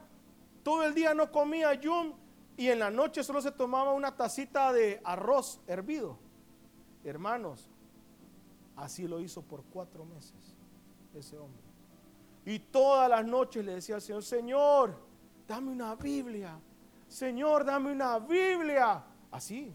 Todo 0.62 0.84
el 0.84 0.94
día 0.94 1.14
no 1.14 1.30
comía 1.30 1.78
Jum 1.82 2.12
y 2.56 2.68
en 2.68 2.78
la 2.78 2.90
noche 2.90 3.22
solo 3.22 3.40
se 3.40 3.52
tomaba 3.52 3.92
una 3.92 4.16
tacita 4.16 4.72
de 4.72 5.00
arroz 5.04 5.60
hervido. 5.66 6.18
Hermanos, 7.04 7.70
así 8.76 9.06
lo 9.06 9.20
hizo 9.20 9.42
por 9.42 9.64
cuatro 9.64 10.04
meses 10.04 10.54
ese 11.14 11.38
hombre. 11.38 11.62
Y 12.44 12.58
todas 12.58 13.08
las 13.08 13.24
noches 13.24 13.64
le 13.64 13.74
decía 13.74 13.94
al 13.94 14.02
Señor, 14.02 14.22
Señor, 14.22 14.96
dame 15.48 15.72
una 15.72 15.94
Biblia. 15.94 16.58
Señor, 17.08 17.64
dame 17.64 17.92
una 17.92 18.18
Biblia. 18.18 19.02
Así. 19.30 19.72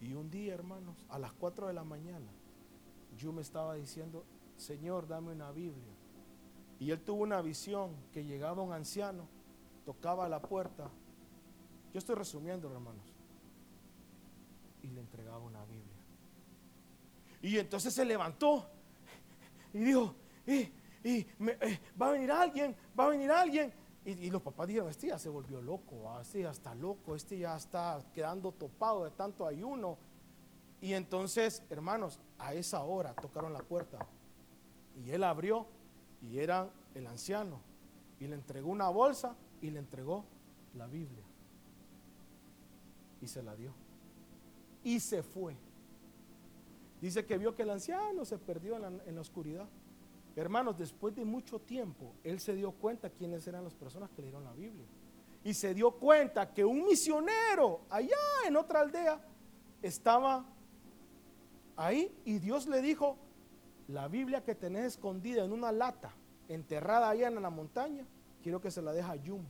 Y 0.00 0.14
un 0.14 0.30
día, 0.30 0.54
hermanos, 0.54 1.06
a 1.08 1.18
las 1.18 1.32
4 1.32 1.68
de 1.68 1.72
la 1.72 1.84
mañana, 1.84 2.26
yo 3.16 3.32
me 3.32 3.40
estaba 3.40 3.74
diciendo, 3.74 4.24
Señor, 4.56 5.06
dame 5.06 5.32
una 5.32 5.50
Biblia. 5.52 5.92
Y 6.78 6.90
él 6.90 7.00
tuvo 7.00 7.22
una 7.22 7.40
visión 7.40 7.94
que 8.12 8.24
llegaba 8.24 8.62
un 8.62 8.72
anciano, 8.72 9.28
tocaba 9.86 10.28
la 10.28 10.42
puerta. 10.42 10.90
Yo 11.92 11.98
estoy 11.98 12.16
resumiendo, 12.16 12.70
hermanos. 12.70 13.04
Y 14.82 14.88
le 14.88 15.00
entregaba 15.00 15.38
una 15.38 15.64
Biblia. 15.64 15.91
Y 17.42 17.58
entonces 17.58 17.92
se 17.92 18.04
levantó 18.04 18.70
y 19.74 19.78
dijo, 19.80 20.14
y, 20.46 20.72
y 21.04 21.26
eh, 21.40 21.80
va 22.00 22.08
a 22.08 22.12
venir 22.12 22.30
alguien, 22.30 22.76
va 22.98 23.06
a 23.06 23.08
venir 23.08 23.30
alguien. 23.30 23.72
Y, 24.04 24.30
los 24.30 24.42
papás 24.42 24.66
dijeron, 24.66 24.88
este 24.88 25.08
ya 25.08 25.18
se 25.18 25.28
volvió 25.28 25.62
loco, 25.62 26.20
este 26.20 26.42
ya 26.42 26.50
está 26.50 26.74
loco, 26.74 27.14
este 27.14 27.38
ya 27.38 27.56
está 27.56 28.04
quedando 28.12 28.50
topado 28.50 29.04
de 29.04 29.12
tanto 29.12 29.46
ayuno. 29.46 29.96
Y 30.80 30.92
entonces, 30.94 31.62
hermanos, 31.70 32.18
a 32.38 32.52
esa 32.54 32.82
hora 32.82 33.14
tocaron 33.14 33.52
la 33.52 33.60
puerta. 33.60 34.04
Y 35.04 35.10
él 35.12 35.22
abrió 35.22 35.66
y 36.20 36.38
era 36.38 36.68
el 36.94 37.06
anciano. 37.06 37.60
Y 38.18 38.26
le 38.26 38.34
entregó 38.34 38.70
una 38.70 38.88
bolsa 38.88 39.36
y 39.60 39.70
le 39.70 39.78
entregó 39.78 40.24
la 40.74 40.88
Biblia. 40.88 41.22
Y 43.20 43.28
se 43.28 43.40
la 43.40 43.54
dio. 43.54 43.72
Y 44.82 44.98
se 44.98 45.22
fue. 45.22 45.56
Dice 47.02 47.26
que 47.26 47.36
vio 47.36 47.52
que 47.56 47.62
el 47.62 47.70
anciano 47.70 48.24
se 48.24 48.38
perdió 48.38 48.76
en 48.76 49.14
la 49.16 49.20
oscuridad. 49.20 49.68
Hermanos, 50.36 50.78
después 50.78 51.12
de 51.16 51.24
mucho 51.24 51.58
tiempo, 51.58 52.14
él 52.22 52.38
se 52.38 52.54
dio 52.54 52.70
cuenta 52.70 53.10
quiénes 53.10 53.44
eran 53.48 53.64
las 53.64 53.74
personas 53.74 54.08
que 54.10 54.22
leyeron 54.22 54.44
la 54.44 54.52
Biblia. 54.52 54.86
Y 55.42 55.52
se 55.52 55.74
dio 55.74 55.90
cuenta 55.90 56.54
que 56.54 56.64
un 56.64 56.84
misionero 56.84 57.80
allá 57.90 58.16
en 58.46 58.56
otra 58.56 58.82
aldea 58.82 59.20
estaba 59.82 60.46
ahí 61.74 62.16
y 62.24 62.38
Dios 62.38 62.68
le 62.68 62.80
dijo, 62.80 63.18
la 63.88 64.06
Biblia 64.06 64.44
que 64.44 64.54
tenés 64.54 64.84
escondida 64.84 65.44
en 65.44 65.52
una 65.52 65.72
lata, 65.72 66.14
enterrada 66.48 67.08
allá 67.08 67.26
en 67.26 67.42
la 67.42 67.50
montaña, 67.50 68.06
quiero 68.44 68.60
que 68.60 68.70
se 68.70 68.80
la 68.80 68.92
deje 68.92 69.10
a 69.10 69.16
Yum. 69.16 69.44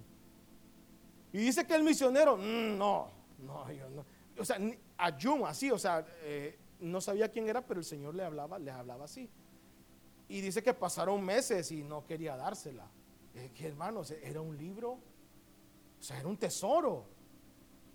Y 1.34 1.36
dice 1.36 1.66
que 1.66 1.74
el 1.74 1.82
misionero, 1.82 2.38
mm, 2.38 2.78
no, 2.78 3.10
no, 3.40 3.70
yo 3.70 3.90
no. 3.90 4.06
O 4.38 4.44
sea, 4.46 4.56
a 4.96 5.18
Yum 5.18 5.44
así, 5.44 5.70
o 5.70 5.78
sea, 5.78 6.02
eh, 6.22 6.58
no 6.82 7.00
sabía 7.00 7.30
quién 7.30 7.48
era, 7.48 7.64
pero 7.66 7.80
el 7.80 7.86
Señor 7.86 8.14
le 8.14 8.24
hablaba, 8.24 8.58
le 8.58 8.70
hablaba 8.70 9.04
así. 9.04 9.30
Y 10.28 10.40
dice 10.40 10.62
que 10.62 10.74
pasaron 10.74 11.24
meses 11.24 11.70
y 11.70 11.82
no 11.82 12.04
quería 12.04 12.36
dársela. 12.36 12.90
que 13.54 13.66
hermanos, 13.66 14.10
era 14.10 14.40
un 14.40 14.56
libro, 14.56 14.92
o 14.92 16.02
sea, 16.02 16.18
era 16.18 16.28
un 16.28 16.36
tesoro. 16.36 17.06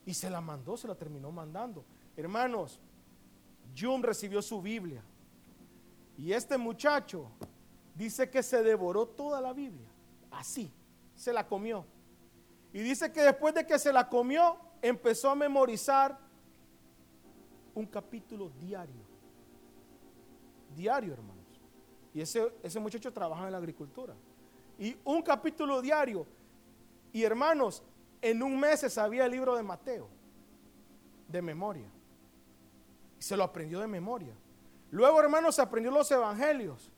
Y 0.05 0.13
se 0.13 0.29
la 0.29 0.39
mandó, 0.39 0.77
se 0.77 0.87
la 0.87 0.95
terminó 0.95 1.31
mandando. 1.31 1.83
Hermanos, 2.15 2.79
Jum 3.77 4.01
recibió 4.01 4.41
su 4.41 4.61
Biblia. 4.61 5.03
Y 6.17 6.31
este 6.31 6.57
muchacho 6.57 7.29
dice 7.93 8.29
que 8.29 8.41
se 8.41 8.63
devoró 8.63 9.07
toda 9.07 9.41
la 9.41 9.53
Biblia. 9.53 9.89
Así, 10.31 10.71
se 11.15 11.33
la 11.33 11.47
comió. 11.47 11.85
Y 12.71 12.79
dice 12.79 13.11
que 13.11 13.21
después 13.21 13.53
de 13.53 13.65
que 13.65 13.77
se 13.77 13.91
la 13.91 14.07
comió, 14.07 14.57
empezó 14.81 15.29
a 15.29 15.35
memorizar 15.35 16.17
un 17.77 17.85
capítulo 17.85 18.49
diario. 18.59 19.05
Diario, 20.75 21.13
hermanos. 21.13 21.61
Y 22.11 22.21
ese, 22.21 22.51
ese 22.63 22.79
muchacho 22.79 23.13
trabaja 23.13 23.45
en 23.45 23.51
la 23.51 23.59
agricultura. 23.59 24.15
Y 24.79 24.97
un 25.03 25.21
capítulo 25.21 25.79
diario. 25.79 26.25
Y 27.13 27.23
hermanos, 27.23 27.83
en 28.19 28.41
un 28.41 28.59
mes 28.59 28.79
se 28.79 28.89
sabía 28.89 29.25
el 29.25 29.31
libro 29.31 29.55
de 29.55 29.61
Mateo, 29.61 30.09
de 31.27 31.39
memoria. 31.39 31.87
Y 33.19 33.21
se 33.21 33.37
lo 33.37 33.43
aprendió 33.43 33.79
de 33.79 33.87
memoria. 33.87 34.33
Luego, 34.89 35.19
hermanos, 35.19 35.55
se 35.55 35.61
aprendió 35.61 35.91
los 35.91 36.09
evangelios. 36.09 36.91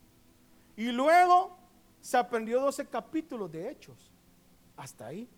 Y 0.78 0.94
luego 0.94 1.58
se 2.00 2.16
aprendió 2.16 2.62
12 2.62 2.88
capítulos 2.88 3.52
de 3.52 3.70
hechos. 3.70 4.14
Hasta 4.78 5.08
ahí 5.08 5.30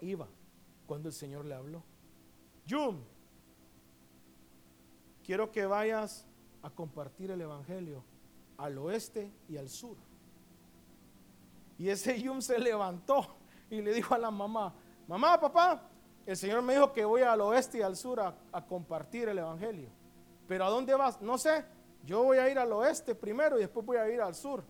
iba 0.00 0.26
cuando 0.86 1.10
el 1.10 1.14
Señor 1.14 1.44
le 1.44 1.54
habló. 1.54 1.82
Yum, 2.64 3.02
quiero 5.24 5.50
que 5.50 5.66
vayas 5.66 6.26
a 6.62 6.70
compartir 6.70 7.30
el 7.30 7.40
evangelio 7.40 8.04
al 8.56 8.78
oeste 8.78 9.32
y 9.48 9.56
al 9.56 9.68
sur. 9.68 9.96
Y 11.78 11.88
ese 11.88 12.20
Yum 12.20 12.40
se 12.40 12.58
levantó 12.58 13.26
y 13.70 13.80
le 13.80 13.92
dijo 13.92 14.14
a 14.14 14.18
la 14.18 14.30
mamá, 14.30 14.74
mamá, 15.08 15.40
papá, 15.40 15.88
el 16.26 16.36
Señor 16.36 16.62
me 16.62 16.74
dijo 16.74 16.92
que 16.92 17.04
voy 17.04 17.22
al 17.22 17.40
oeste 17.40 17.78
y 17.78 17.82
al 17.82 17.96
sur 17.96 18.20
a, 18.20 18.66
compartir 18.66 19.28
el 19.28 19.38
Evangelio. 19.38 19.88
Pero 20.46 20.64
¿a 20.64 20.70
dónde 20.70 20.94
vas? 20.94 21.20
No 21.20 21.38
sé. 21.38 21.64
Yo 22.04 22.22
voy 22.22 22.38
a 22.38 22.48
ir 22.50 22.58
al 22.58 22.72
oeste 22.72 23.14
primero 23.14 23.58
y 23.58 23.62
después 23.62 23.84
voy 23.84 23.96
a 23.96 24.08
ir 24.08 24.20
al 24.20 24.34
sur. 24.34 24.62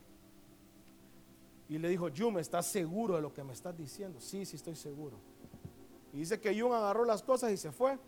Y 1.68 1.78
le 1.78 1.88
dijo, 1.88 2.08
Yum, 2.08 2.38
¿estás 2.38 2.66
seguro 2.66 3.16
de 3.16 3.22
lo 3.22 3.32
que 3.32 3.42
me 3.42 3.52
estás 3.52 3.76
diciendo? 3.76 4.20
Sí, 4.20 4.44
sí 4.44 4.56
estoy 4.56 4.76
seguro. 4.76 5.18
Y 6.12 6.18
dice 6.18 6.40
que 6.40 6.54
Yum 6.54 6.72
agarró 6.72 7.04
las 7.04 7.22
cosas 7.22 7.50
y 7.52 7.56
se 7.56 7.72
fue. 7.72 7.98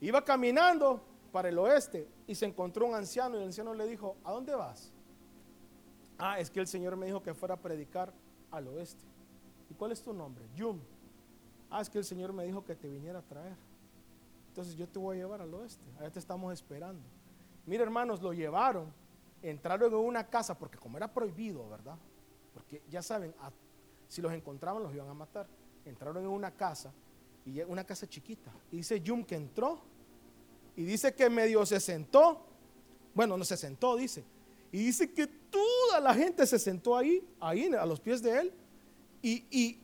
Iba 0.00 0.22
caminando 0.24 1.00
para 1.36 1.50
el 1.50 1.58
oeste 1.58 2.08
y 2.26 2.34
se 2.34 2.46
encontró 2.46 2.86
un 2.86 2.94
anciano 2.94 3.36
y 3.36 3.40
el 3.40 3.48
anciano 3.48 3.74
le 3.74 3.86
dijo, 3.86 4.16
¿a 4.24 4.32
dónde 4.32 4.54
vas? 4.54 4.90
Ah, 6.16 6.40
es 6.40 6.48
que 6.48 6.60
el 6.60 6.66
Señor 6.66 6.96
me 6.96 7.04
dijo 7.04 7.22
que 7.22 7.34
fuera 7.34 7.56
a 7.56 7.58
predicar 7.58 8.10
al 8.50 8.68
oeste. 8.68 9.04
¿Y 9.68 9.74
cuál 9.74 9.92
es 9.92 10.02
tu 10.02 10.14
nombre? 10.14 10.46
Yum. 10.54 10.80
Ah, 11.68 11.82
es 11.82 11.90
que 11.90 11.98
el 11.98 12.06
Señor 12.06 12.32
me 12.32 12.46
dijo 12.46 12.64
que 12.64 12.74
te 12.74 12.88
viniera 12.88 13.18
a 13.18 13.22
traer. 13.22 13.54
Entonces 14.48 14.76
yo 14.76 14.88
te 14.88 14.98
voy 14.98 15.16
a 15.16 15.18
llevar 15.18 15.42
al 15.42 15.52
oeste. 15.52 15.84
Allá 15.98 16.10
te 16.10 16.20
estamos 16.20 16.54
esperando. 16.54 17.02
Mira, 17.66 17.82
hermanos, 17.82 18.22
lo 18.22 18.32
llevaron. 18.32 18.90
Entraron 19.42 19.92
en 19.92 19.98
una 19.98 20.26
casa 20.26 20.58
porque 20.58 20.78
como 20.78 20.96
era 20.96 21.12
prohibido, 21.12 21.68
¿verdad? 21.68 21.98
Porque 22.54 22.82
ya 22.88 23.02
saben, 23.02 23.34
si 24.08 24.22
los 24.22 24.32
encontraban 24.32 24.82
los 24.82 24.94
iban 24.94 25.10
a 25.10 25.12
matar. 25.12 25.46
Entraron 25.84 26.16
en 26.16 26.30
una 26.30 26.50
casa 26.50 26.94
y 27.44 27.60
una 27.60 27.84
casa 27.84 28.06
chiquita. 28.06 28.50
Y 28.72 28.78
dice 28.78 29.02
Yum 29.02 29.22
que 29.22 29.34
entró 29.34 29.95
y 30.76 30.84
dice 30.84 31.14
que 31.14 31.28
medio 31.30 31.64
se 31.64 31.80
sentó. 31.80 32.46
Bueno, 33.14 33.36
no 33.36 33.44
se 33.44 33.56
sentó, 33.56 33.96
dice. 33.96 34.24
Y 34.70 34.78
dice 34.78 35.10
que 35.10 35.26
toda 35.26 36.00
la 36.00 36.14
gente 36.14 36.46
se 36.46 36.58
sentó 36.58 36.96
ahí, 36.96 37.26
ahí 37.40 37.72
a 37.72 37.86
los 37.86 37.98
pies 37.98 38.22
de 38.22 38.40
él 38.40 38.52
y, 39.22 39.78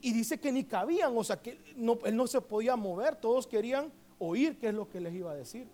dice 0.00 0.38
que 0.38 0.52
ni 0.52 0.64
cabían, 0.64 1.12
o 1.16 1.24
sea, 1.24 1.40
que 1.40 1.58
él 1.76 2.16
no 2.16 2.26
se 2.26 2.40
podía 2.40 2.76
mover, 2.76 3.16
todos 3.16 3.46
querían 3.46 3.92
oír 4.18 4.58
qué 4.58 4.68
es 4.68 4.74
lo 4.74 4.88
que 4.88 5.00
les 5.00 5.14
iba 5.14 5.32
a 5.32 5.34
decir. 5.34 5.66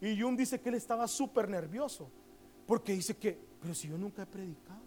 Y 0.00 0.20
Jung 0.20 0.36
dice 0.36 0.60
que 0.60 0.68
él 0.68 0.74
estaba 0.74 1.08
súper 1.08 1.48
nervioso, 1.48 2.08
porque 2.66 2.92
dice 2.92 3.16
que, 3.16 3.38
pero 3.60 3.74
si 3.74 3.88
yo 3.88 3.98
nunca 3.98 4.22
he 4.22 4.26
predicado, 4.26 4.82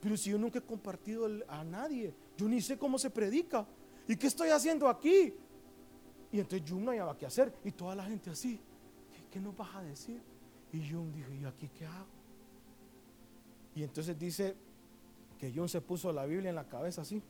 pero 0.00 0.16
si 0.16 0.30
yo 0.30 0.38
nunca 0.38 0.58
he 0.58 0.62
compartido 0.62 1.28
a 1.48 1.64
nadie, 1.64 2.14
yo 2.36 2.48
ni 2.48 2.60
sé 2.60 2.76
cómo 2.76 2.98
se 2.98 3.10
predica, 3.10 3.66
¿y 4.06 4.16
qué 4.16 4.26
estoy 4.26 4.50
haciendo 4.50 4.88
aquí? 4.88 5.34
Y 6.36 6.40
entonces 6.40 6.70
Jung 6.70 6.82
no 6.82 6.90
había 6.90 7.16
qué 7.18 7.24
hacer, 7.24 7.50
y 7.64 7.72
toda 7.72 7.94
la 7.94 8.04
gente 8.04 8.28
así, 8.28 8.60
¿qué, 9.30 9.40
nos 9.40 9.56
vas 9.56 9.74
a 9.74 9.80
decir? 9.80 10.20
Y 10.70 10.86
Jung 10.86 11.10
dijo, 11.10 11.32
¿y 11.32 11.42
aquí 11.46 11.70
qué 11.70 11.86
hago? 11.86 12.04
Y 13.74 13.82
entonces 13.82 14.18
dice 14.18 14.54
que 15.38 15.50
John 15.56 15.70
se 15.70 15.80
puso 15.80 16.12
la 16.12 16.26
Biblia 16.26 16.50
en 16.50 16.56
la 16.56 16.68
cabeza 16.68 17.00
así. 17.00 17.22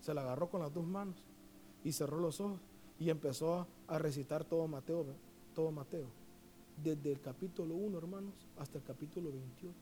Se 0.00 0.12
la 0.12 0.22
agarró 0.22 0.50
con 0.50 0.62
las 0.62 0.74
dos 0.74 0.84
manos 0.84 1.14
y 1.84 1.92
cerró 1.92 2.18
los 2.18 2.40
ojos 2.40 2.60
y 2.98 3.08
empezó 3.08 3.68
a, 3.86 3.98
recitar 4.00 4.44
todo 4.44 4.66
Mateo, 4.66 5.06
todo 5.54 5.70
Mateo. 5.70 6.08
Desde 6.82 7.12
el 7.12 7.20
capítulo 7.20 7.76
1, 7.76 7.98
hermanos, 7.98 8.34
hasta 8.58 8.78
el 8.78 8.84
capítulo 8.84 9.30
28. 9.30 9.76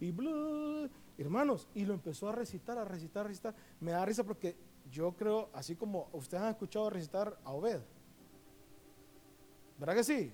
Y 0.00 0.10
bla, 0.10 0.88
hermanos, 1.18 1.68
y 1.74 1.84
lo 1.84 1.92
empezó 1.92 2.30
a 2.30 2.32
recitar, 2.32 2.78
a 2.78 2.84
recitar, 2.86 3.26
a 3.26 3.28
recitar. 3.28 3.54
Me 3.78 3.90
da 3.90 4.06
risa 4.06 4.24
porque 4.24 4.71
yo 4.90 5.12
creo, 5.12 5.48
así 5.52 5.76
como 5.76 6.08
ustedes 6.12 6.42
han 6.42 6.50
escuchado 6.50 6.90
recitar 6.90 7.38
a 7.44 7.52
Obed. 7.52 7.80
¿Verdad 9.78 9.94
que 9.94 10.04
sí? 10.04 10.32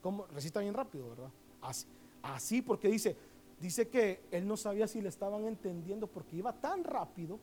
Como 0.00 0.26
recita 0.26 0.60
bien 0.60 0.74
rápido, 0.74 1.08
¿verdad? 1.10 1.30
Así, 1.62 1.86
así 2.22 2.62
porque 2.62 2.88
dice, 2.88 3.16
dice 3.60 3.88
que 3.88 4.22
él 4.30 4.46
no 4.46 4.56
sabía 4.56 4.86
si 4.86 5.00
le 5.00 5.08
estaban 5.08 5.44
entendiendo 5.46 6.06
porque 6.06 6.36
iba 6.36 6.52
tan 6.52 6.84
rápido, 6.84 7.38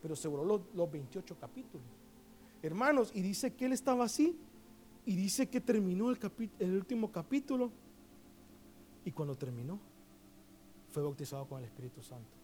pero 0.00 0.16
seguro 0.16 0.44
los, 0.44 0.62
los 0.74 0.90
28 0.90 1.36
capítulos. 1.38 1.86
Hermanos, 2.62 3.10
y 3.14 3.22
dice 3.22 3.54
que 3.54 3.66
él 3.66 3.72
estaba 3.72 4.04
así, 4.04 4.38
y 5.04 5.14
dice 5.14 5.48
que 5.48 5.60
terminó 5.60 6.10
el, 6.10 6.18
el 6.58 6.76
último 6.76 7.12
capítulo, 7.12 7.70
y 9.04 9.12
cuando 9.12 9.36
terminó, 9.36 9.78
fue 10.88 11.02
bautizado 11.02 11.46
con 11.46 11.58
el 11.58 11.64
Espíritu 11.66 12.02
Santo. 12.02 12.36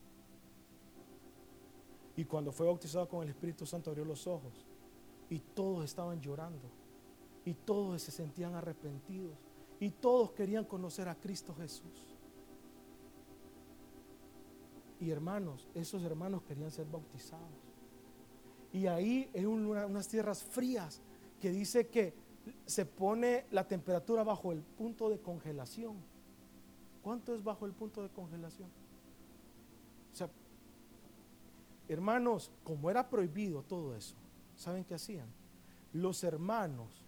Y 2.16 2.24
cuando 2.24 2.52
fue 2.52 2.66
bautizado 2.66 3.08
con 3.08 3.22
el 3.22 3.30
Espíritu 3.30 3.64
Santo 3.64 3.90
abrió 3.90 4.04
los 4.04 4.26
ojos 4.26 4.66
y 5.30 5.38
todos 5.38 5.84
estaban 5.84 6.20
llorando 6.20 6.68
y 7.44 7.54
todos 7.54 8.02
se 8.02 8.10
sentían 8.10 8.54
arrepentidos 8.54 9.36
y 9.80 9.90
todos 9.90 10.32
querían 10.32 10.64
conocer 10.64 11.08
a 11.08 11.14
Cristo 11.14 11.54
Jesús. 11.54 12.16
Y 15.00 15.10
hermanos, 15.10 15.66
esos 15.74 16.02
hermanos 16.04 16.42
querían 16.42 16.70
ser 16.70 16.86
bautizados. 16.86 17.48
Y 18.72 18.86
ahí 18.86 19.28
en 19.34 19.46
unas 19.46 20.06
tierras 20.06 20.44
frías 20.44 21.02
que 21.40 21.50
dice 21.50 21.88
que 21.88 22.14
se 22.66 22.86
pone 22.86 23.46
la 23.50 23.66
temperatura 23.66 24.22
bajo 24.22 24.52
el 24.52 24.62
punto 24.62 25.10
de 25.10 25.20
congelación. 25.20 25.96
¿Cuánto 27.02 27.34
es 27.34 27.42
bajo 27.42 27.66
el 27.66 27.72
punto 27.72 28.02
de 28.02 28.10
congelación? 28.10 28.68
O 30.12 30.14
sea, 30.14 30.30
hermanos, 31.92 32.50
como 32.64 32.90
era 32.90 33.08
prohibido 33.08 33.62
todo 33.62 33.94
eso, 33.94 34.16
¿saben 34.56 34.84
qué 34.84 34.94
hacían? 34.94 35.28
Los 35.92 36.24
hermanos, 36.24 37.04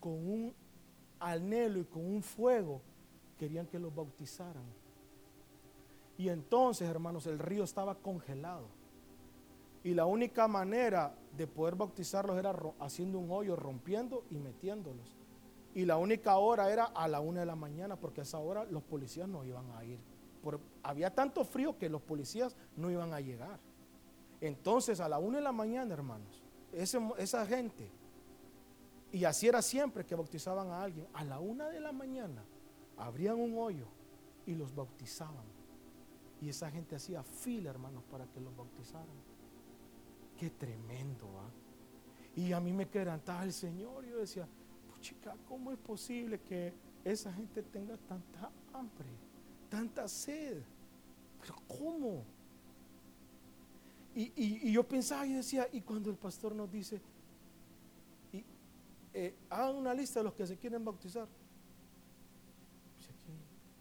con 0.00 0.12
un 0.12 0.54
anhelo 1.20 1.80
y 1.80 1.84
con 1.84 2.04
un 2.04 2.22
fuego, 2.22 2.82
querían 3.38 3.66
que 3.66 3.78
los 3.78 3.94
bautizaran 3.94 4.64
y 6.16 6.28
entonces, 6.28 6.88
hermanos, 6.88 7.26
el 7.26 7.38
río 7.38 7.64
estaba 7.64 7.96
congelado. 7.96 8.66
Y 9.82 9.94
la 9.94 10.06
única 10.06 10.48
manera 10.48 11.14
de 11.36 11.46
poder 11.46 11.74
bautizarlos 11.74 12.38
era 12.38 12.56
haciendo 12.78 13.18
un 13.18 13.30
hoyo, 13.30 13.56
rompiendo 13.56 14.24
y 14.30 14.36
metiéndolos. 14.36 15.16
Y 15.74 15.84
la 15.84 15.96
única 15.96 16.36
hora 16.38 16.70
era 16.70 16.84
a 16.84 17.08
la 17.08 17.20
una 17.20 17.40
de 17.40 17.46
la 17.46 17.56
mañana, 17.56 17.96
porque 17.96 18.20
a 18.20 18.22
esa 18.22 18.38
hora 18.38 18.64
los 18.64 18.82
policías 18.82 19.28
no 19.28 19.44
iban 19.44 19.70
a 19.72 19.84
ir. 19.84 19.98
había 20.82 21.12
tanto 21.12 21.44
frío 21.44 21.76
que 21.78 21.88
los 21.88 22.00
policías 22.00 22.56
no 22.76 22.90
iban 22.90 23.12
a 23.12 23.20
llegar. 23.20 23.58
Entonces, 24.46 25.00
a 25.00 25.08
la 25.08 25.18
una 25.18 25.38
de 25.38 25.44
la 25.44 25.52
mañana, 25.52 25.94
hermanos, 25.94 26.42
esa 26.70 27.46
gente, 27.46 27.90
y 29.10 29.24
así 29.24 29.48
era 29.48 29.62
siempre 29.62 30.04
que 30.04 30.14
bautizaban 30.14 30.68
a 30.68 30.82
alguien, 30.82 31.06
a 31.14 31.24
la 31.24 31.38
una 31.38 31.70
de 31.70 31.80
la 31.80 31.92
mañana 31.92 32.44
abrían 32.98 33.40
un 33.40 33.56
hoyo 33.56 33.86
y 34.44 34.54
los 34.54 34.74
bautizaban. 34.74 35.46
Y 36.42 36.50
esa 36.50 36.70
gente 36.70 36.94
hacía 36.94 37.22
fila, 37.22 37.70
hermanos, 37.70 38.04
para 38.10 38.26
que 38.26 38.38
los 38.38 38.54
bautizaran. 38.54 39.16
Qué 40.36 40.50
tremendo, 40.50 41.26
¿ah? 41.40 41.50
Y 42.36 42.52
a 42.52 42.60
mí 42.60 42.72
me 42.72 42.86
quebrantaba 42.88 43.44
el 43.44 43.52
Señor. 43.52 44.04
Yo 44.04 44.18
decía, 44.18 44.46
chica, 45.00 45.36
¿cómo 45.48 45.72
es 45.72 45.78
posible 45.78 46.40
que 46.40 46.74
esa 47.02 47.32
gente 47.32 47.62
tenga 47.62 47.96
tanta 47.96 48.50
hambre, 48.74 49.08
tanta 49.70 50.06
sed? 50.06 50.62
Pero 51.40 51.54
¿cómo? 51.66 52.24
Y, 54.16 54.70
yo 54.70 54.86
pensaba 54.86 55.26
y 55.26 55.32
decía, 55.32 55.68
y 55.72 55.80
cuando 55.80 56.08
el 56.08 56.16
pastor 56.16 56.54
nos 56.54 56.70
dice, 56.70 57.00
y, 58.32 58.44
eh, 59.12 59.34
hagan 59.50 59.74
una 59.74 59.92
lista 59.92 60.20
de 60.20 60.24
los 60.24 60.34
que 60.34 60.46
se 60.46 60.56
quieren 60.56 60.84
bautizar. 60.84 61.26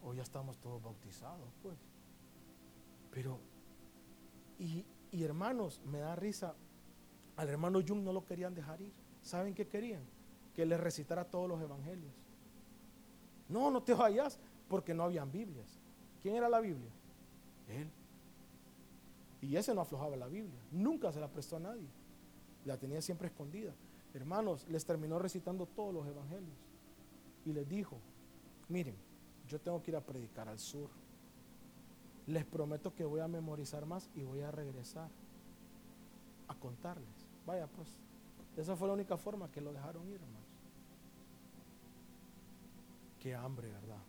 Hoy 0.01 0.17
ya 0.17 0.23
estamos 0.23 0.57
todos 0.57 0.81
bautizados, 0.81 1.53
pues. 1.61 1.77
Pero, 3.11 3.39
y, 4.57 4.83
y 5.11 5.23
hermanos, 5.23 5.79
me 5.85 5.99
da 5.99 6.15
risa, 6.15 6.55
al 7.37 7.49
hermano 7.49 7.79
Jung 7.87 8.03
no 8.03 8.11
lo 8.11 8.25
querían 8.25 8.55
dejar 8.55 8.81
ir. 8.81 8.93
¿Saben 9.21 9.53
qué 9.53 9.67
querían? 9.67 10.03
Que 10.55 10.65
le 10.65 10.77
recitara 10.77 11.23
todos 11.25 11.47
los 11.47 11.61
evangelios. 11.61 12.11
No, 13.47 13.69
no 13.69 13.83
te 13.83 13.93
vayas, 13.93 14.39
porque 14.67 14.93
no 14.93 15.03
habían 15.03 15.31
Biblias. 15.31 15.79
¿Quién 16.21 16.35
era 16.35 16.49
la 16.49 16.59
Biblia? 16.59 16.89
Él. 17.67 17.89
Y 19.43 19.57
ese 19.57 19.75
no 19.75 19.81
aflojaba 19.81 20.15
la 20.15 20.27
Biblia. 20.27 20.61
Nunca 20.71 21.11
se 21.11 21.19
la 21.19 21.27
prestó 21.27 21.57
a 21.57 21.59
nadie. 21.59 21.89
La 22.63 22.77
tenía 22.77 23.01
siempre 23.01 23.27
escondida. 23.27 23.73
Hermanos, 24.13 24.65
les 24.69 24.85
terminó 24.85 25.19
recitando 25.19 25.65
todos 25.65 25.93
los 25.93 26.07
evangelios. 26.07 26.55
Y 27.45 27.51
les 27.51 27.67
dijo, 27.67 27.97
miren, 28.69 28.95
yo 29.49 29.59
tengo 29.59 29.83
que 29.83 29.91
ir 29.91 29.97
a 29.97 30.05
predicar 30.05 30.47
al 30.47 30.59
sur. 30.59 30.89
Les 32.25 32.45
prometo 32.45 32.95
que 32.95 33.03
voy 33.03 33.19
a 33.19 33.27
memorizar 33.27 33.85
más 33.85 34.09
y 34.15 34.23
voy 34.23 34.39
a 34.39 34.49
regresar 34.49 35.09
a 36.47 36.55
contarles. 36.55 37.27
Vaya 37.45 37.67
pues, 37.67 37.89
esa 38.55 38.77
fue 38.77 38.87
la 38.87 38.93
única 38.93 39.17
forma 39.17 39.51
que 39.51 39.59
lo 39.59 39.73
dejaron 39.73 40.07
ir, 40.07 40.21
hermanos. 40.21 40.47
Qué 43.19 43.35
hambre, 43.35 43.67
¿verdad? 43.67 44.01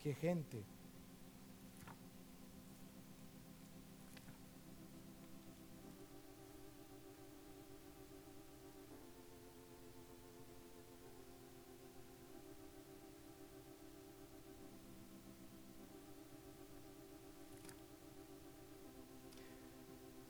Qué 0.00 0.14
gente 0.14 0.62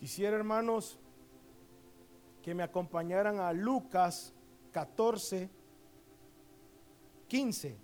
Quisiera, 0.06 0.36
hermanos, 0.36 1.00
que 2.40 2.54
me 2.54 2.62
acompañaran 2.62 3.40
a 3.40 3.52
Lucas 3.52 4.32
14, 4.70 5.50
15. 7.26 7.76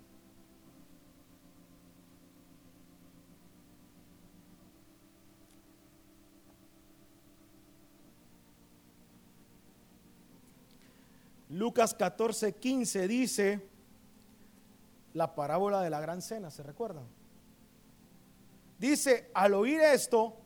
Lucas 11.49 11.93
14, 11.93 12.55
15 12.55 13.07
dice 13.09 13.69
la 15.13 15.35
parábola 15.35 15.81
de 15.81 15.89
la 15.89 15.99
gran 15.99 16.21
cena, 16.21 16.49
¿se 16.49 16.63
recuerdan? 16.63 17.05
Dice, 18.79 19.29
al 19.33 19.53
oír 19.55 19.81
esto, 19.81 20.42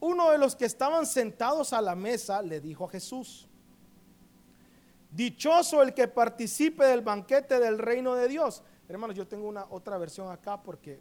uno 0.00 0.30
de 0.30 0.38
los 0.38 0.54
que 0.54 0.64
estaban 0.64 1.06
sentados 1.06 1.72
a 1.72 1.80
la 1.80 1.94
mesa 1.94 2.42
le 2.42 2.60
dijo 2.60 2.84
a 2.84 2.90
Jesús, 2.90 3.48
dichoso 5.10 5.82
el 5.82 5.94
que 5.94 6.08
participe 6.08 6.84
del 6.84 7.00
banquete 7.00 7.58
del 7.58 7.78
reino 7.78 8.14
de 8.14 8.28
Dios. 8.28 8.62
Hermanos, 8.88 9.16
yo 9.16 9.26
tengo 9.26 9.48
una 9.48 9.66
otra 9.70 9.98
versión 9.98 10.30
acá 10.30 10.62
porque 10.62 11.00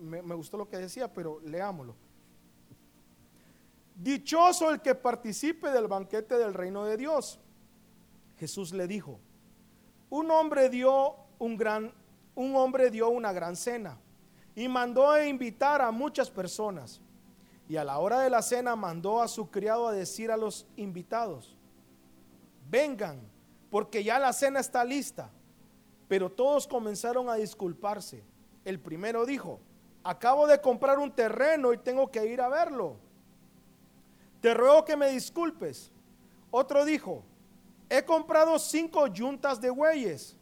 me, 0.00 0.20
gustó 0.34 0.56
lo 0.56 0.68
que 0.68 0.78
decía, 0.78 1.12
pero 1.12 1.40
leámoslo. 1.40 1.96
Dichoso 3.96 4.70
el 4.70 4.80
que 4.80 4.94
participe 4.94 5.70
del 5.70 5.88
banquete 5.88 6.38
del 6.38 6.54
reino 6.54 6.84
de 6.84 6.96
Dios. 6.96 7.40
Jesús 8.38 8.72
le 8.72 8.86
dijo, 8.86 9.18
un 10.10 10.30
hombre 10.30 10.68
dio 10.68 11.16
un 11.38 11.56
gran 11.56 11.92
un 12.38 12.54
hombre 12.54 12.88
dio 12.88 13.08
una 13.08 13.32
gran 13.32 13.56
cena 13.56 13.98
y 14.54 14.68
mandó 14.68 15.10
a 15.10 15.26
invitar 15.26 15.82
a 15.82 15.90
muchas 15.90 16.30
personas. 16.30 17.00
Y 17.68 17.76
a 17.76 17.84
la 17.84 17.98
hora 17.98 18.20
de 18.20 18.30
la 18.30 18.40
cena 18.40 18.76
mandó 18.76 19.20
a 19.20 19.28
su 19.28 19.50
criado 19.50 19.88
a 19.88 19.92
decir 19.92 20.30
a 20.30 20.38
los 20.38 20.66
invitados, 20.76 21.54
vengan, 22.70 23.20
porque 23.70 24.02
ya 24.02 24.18
la 24.18 24.32
cena 24.32 24.60
está 24.60 24.84
lista. 24.84 25.30
Pero 26.08 26.30
todos 26.30 26.66
comenzaron 26.66 27.28
a 27.28 27.34
disculparse. 27.34 28.24
El 28.64 28.80
primero 28.80 29.26
dijo, 29.26 29.60
acabo 30.02 30.46
de 30.46 30.60
comprar 30.60 30.98
un 30.98 31.12
terreno 31.12 31.74
y 31.74 31.78
tengo 31.78 32.10
que 32.10 32.24
ir 32.26 32.40
a 32.40 32.48
verlo. 32.48 32.96
Te 34.40 34.54
ruego 34.54 34.86
que 34.86 34.96
me 34.96 35.10
disculpes. 35.10 35.92
Otro 36.50 36.86
dijo, 36.86 37.22
he 37.90 38.02
comprado 38.02 38.58
cinco 38.58 39.06
yuntas 39.08 39.60
de 39.60 39.68
bueyes 39.68 40.34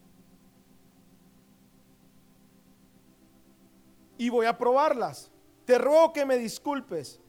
y 4.17 4.29
voy 4.29 4.45
a 4.45 4.57
probarlas 4.57 5.29
te 5.67 5.77
ruego 5.77 6.13
que 6.13 6.25
me 6.25 6.37
disculpes. 6.37 7.19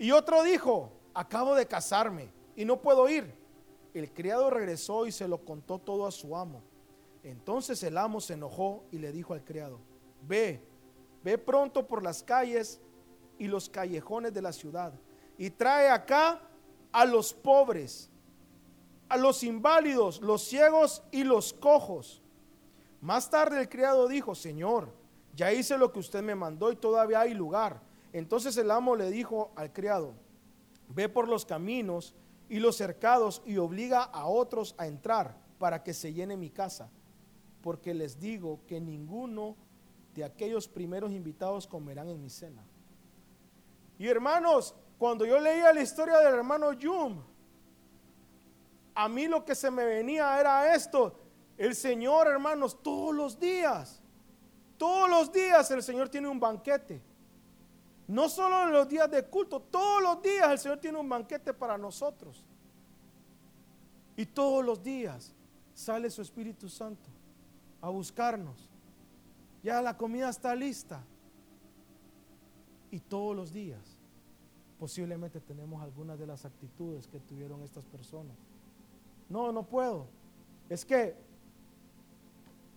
Y 0.00 0.10
otro 0.10 0.42
dijo, 0.42 0.90
acabo 1.14 1.54
de 1.54 1.66
casarme 1.66 2.28
y 2.56 2.64
no 2.64 2.82
puedo 2.82 3.08
ir. 3.08 3.32
El 3.94 4.12
criado 4.12 4.50
regresó 4.50 5.06
y 5.06 5.12
se 5.12 5.28
lo 5.28 5.44
contó 5.44 5.78
todo 5.78 6.04
a 6.04 6.10
su 6.10 6.36
amo. 6.36 6.60
Entonces 7.22 7.80
el 7.84 7.96
amo 7.96 8.20
se 8.20 8.34
enojó 8.34 8.82
y 8.90 8.98
le 8.98 9.12
dijo 9.12 9.32
al 9.32 9.44
criado, 9.44 9.78
ve, 10.26 10.66
ve 11.22 11.38
pronto 11.38 11.86
por 11.86 12.02
las 12.02 12.24
calles 12.24 12.80
y 13.38 13.46
los 13.46 13.68
callejones 13.68 14.34
de 14.34 14.42
la 14.42 14.52
ciudad 14.52 14.92
y 15.38 15.50
trae 15.50 15.88
acá 15.88 16.40
a 16.90 17.04
los 17.04 17.32
pobres, 17.32 18.10
a 19.08 19.16
los 19.16 19.44
inválidos, 19.44 20.20
los 20.20 20.42
ciegos 20.42 21.04
y 21.12 21.22
los 21.22 21.52
cojos. 21.52 22.24
Más 23.00 23.30
tarde 23.30 23.60
el 23.60 23.68
criado 23.68 24.08
dijo, 24.08 24.34
Señor, 24.34 25.03
ya 25.34 25.52
hice 25.52 25.76
lo 25.78 25.92
que 25.92 25.98
usted 25.98 26.22
me 26.22 26.34
mandó 26.34 26.70
y 26.70 26.76
todavía 26.76 27.20
hay 27.20 27.34
lugar. 27.34 27.80
Entonces 28.12 28.56
el 28.56 28.70
amo 28.70 28.94
le 28.94 29.10
dijo 29.10 29.52
al 29.56 29.72
criado, 29.72 30.14
ve 30.88 31.08
por 31.08 31.28
los 31.28 31.44
caminos 31.44 32.14
y 32.48 32.60
los 32.60 32.76
cercados 32.76 33.42
y 33.44 33.56
obliga 33.56 34.02
a 34.02 34.26
otros 34.26 34.74
a 34.78 34.86
entrar 34.86 35.36
para 35.58 35.82
que 35.82 35.92
se 35.94 36.12
llene 36.12 36.36
mi 36.36 36.50
casa. 36.50 36.90
Porque 37.62 37.94
les 37.94 38.20
digo 38.20 38.60
que 38.66 38.80
ninguno 38.80 39.56
de 40.14 40.24
aquellos 40.24 40.68
primeros 40.68 41.10
invitados 41.12 41.66
comerán 41.66 42.08
en 42.08 42.20
mi 42.20 42.30
cena. 42.30 42.62
Y 43.98 44.06
hermanos, 44.06 44.74
cuando 44.98 45.24
yo 45.24 45.40
leía 45.40 45.72
la 45.72 45.82
historia 45.82 46.18
del 46.18 46.34
hermano 46.34 46.72
Yum, 46.72 47.20
a 48.94 49.08
mí 49.08 49.26
lo 49.26 49.44
que 49.44 49.56
se 49.56 49.70
me 49.70 49.84
venía 49.84 50.38
era 50.38 50.74
esto. 50.74 51.18
El 51.56 51.74
Señor, 51.74 52.28
hermanos, 52.28 52.80
todos 52.82 53.14
los 53.14 53.40
días 53.40 54.03
todos 54.76 55.08
los 55.08 55.32
días 55.32 55.70
el 55.70 55.82
Señor 55.82 56.08
tiene 56.08 56.28
un 56.28 56.40
banquete. 56.40 57.00
No 58.06 58.28
solo 58.28 58.64
en 58.64 58.72
los 58.72 58.88
días 58.88 59.10
de 59.10 59.24
culto, 59.24 59.60
todos 59.60 60.02
los 60.02 60.22
días 60.22 60.50
el 60.50 60.58
Señor 60.58 60.78
tiene 60.78 60.98
un 60.98 61.08
banquete 61.08 61.54
para 61.54 61.78
nosotros. 61.78 62.44
Y 64.16 64.26
todos 64.26 64.64
los 64.64 64.82
días 64.82 65.34
sale 65.72 66.10
su 66.10 66.22
Espíritu 66.22 66.68
Santo 66.68 67.08
a 67.80 67.88
buscarnos. 67.88 68.70
Ya 69.62 69.80
la 69.80 69.96
comida 69.96 70.28
está 70.28 70.54
lista. 70.54 71.02
Y 72.90 73.00
todos 73.00 73.34
los 73.34 73.52
días 73.52 73.96
posiblemente 74.78 75.40
tenemos 75.40 75.82
algunas 75.82 76.18
de 76.18 76.26
las 76.26 76.44
actitudes 76.44 77.08
que 77.08 77.18
tuvieron 77.18 77.62
estas 77.62 77.86
personas. 77.86 78.36
No, 79.28 79.50
no 79.50 79.64
puedo. 79.64 80.06
Es 80.68 80.84
que 80.84 81.16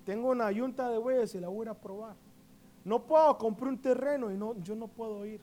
tengo 0.07 0.29
una 0.29 0.49
yunta 0.53 0.89
de 0.89 0.97
bueyes 0.97 1.35
y 1.35 1.39
la 1.41 1.49
voy 1.49 1.67
a 1.67 1.73
probar. 1.73 2.15
No 2.85 3.05
puedo 3.05 3.37
comprar 3.37 3.67
un 3.67 3.81
terreno 3.81 4.31
y 4.31 4.37
no, 4.37 4.55
yo 4.61 4.73
no 4.73 4.87
puedo 4.87 5.25
ir. 5.25 5.41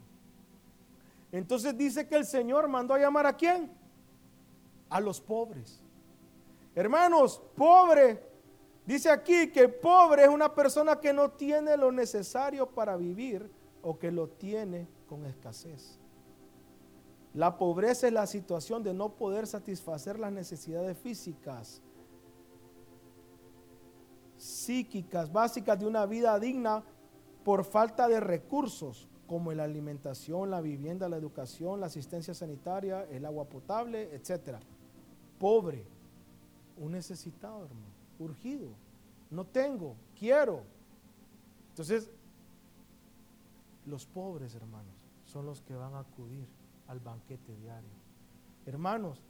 Entonces 1.31 1.77
dice 1.77 2.09
que 2.09 2.16
el 2.16 2.24
Señor 2.24 2.66
mandó 2.66 2.94
a 2.94 2.98
llamar 2.98 3.27
a 3.27 3.37
quién? 3.37 3.70
A 4.88 5.00
los 5.00 5.20
pobres. 5.20 5.83
Hermanos, 6.74 7.42
pobre, 7.55 8.22
dice 8.87 9.11
aquí 9.11 9.50
que 9.50 9.68
pobre 9.68 10.22
es 10.22 10.31
una 10.31 10.55
persona 10.55 10.98
que 10.98 11.12
no 11.12 11.31
tiene 11.33 11.77
lo 11.77 11.92
necesario 11.92 12.66
para 12.66 12.96
vivir 12.96 13.50
o 13.83 13.98
que 13.98 14.11
lo 14.11 14.29
tiene 14.29 14.88
con 15.07 15.27
escasez. 15.27 15.98
La 17.35 17.59
pobreza 17.59 18.07
es 18.07 18.14
la 18.14 18.27
situación 18.27 18.83
de 18.83 18.94
no 18.94 19.11
poder 19.11 19.46
satisfacer 19.46 20.18
las 20.18 20.33
necesidades 20.33 20.96
físicas 20.96 21.83
psíquicas 24.45 25.33
básicas 25.33 25.81
de 25.81 25.87
una 25.87 26.05
vida 26.05 26.39
digna 26.39 26.85
por 27.45 27.65
falta 27.65 28.07
de 28.09 28.21
recursos 28.21 29.09
como 29.27 29.51
la 29.55 29.65
alimentación, 29.65 30.51
la 30.51 30.61
vivienda, 30.61 31.09
la 31.09 31.17
educación, 31.17 31.81
la 31.81 31.87
asistencia 31.87 32.35
sanitaria, 32.35 33.05
el 33.11 33.25
agua 33.25 33.47
potable, 33.47 34.15
etc. 34.15 34.59
pobre, 35.39 35.87
un 36.77 36.93
necesitado, 36.93 37.65
hermano, 37.65 37.87
urgido. 38.19 38.69
No 39.31 39.47
tengo, 39.47 39.97
quiero. 40.19 40.63
Entonces, 41.71 42.11
los 43.87 44.05
pobres, 44.05 44.55
hermanos, 44.55 45.07
son 45.25 45.47
los 45.47 45.63
que 45.63 45.75
van 45.75 45.95
a 45.95 46.01
acudir 46.01 46.47
al 46.89 47.01
banquete 47.01 47.57
diario. 47.57 47.89
Hermanos, 48.67 49.23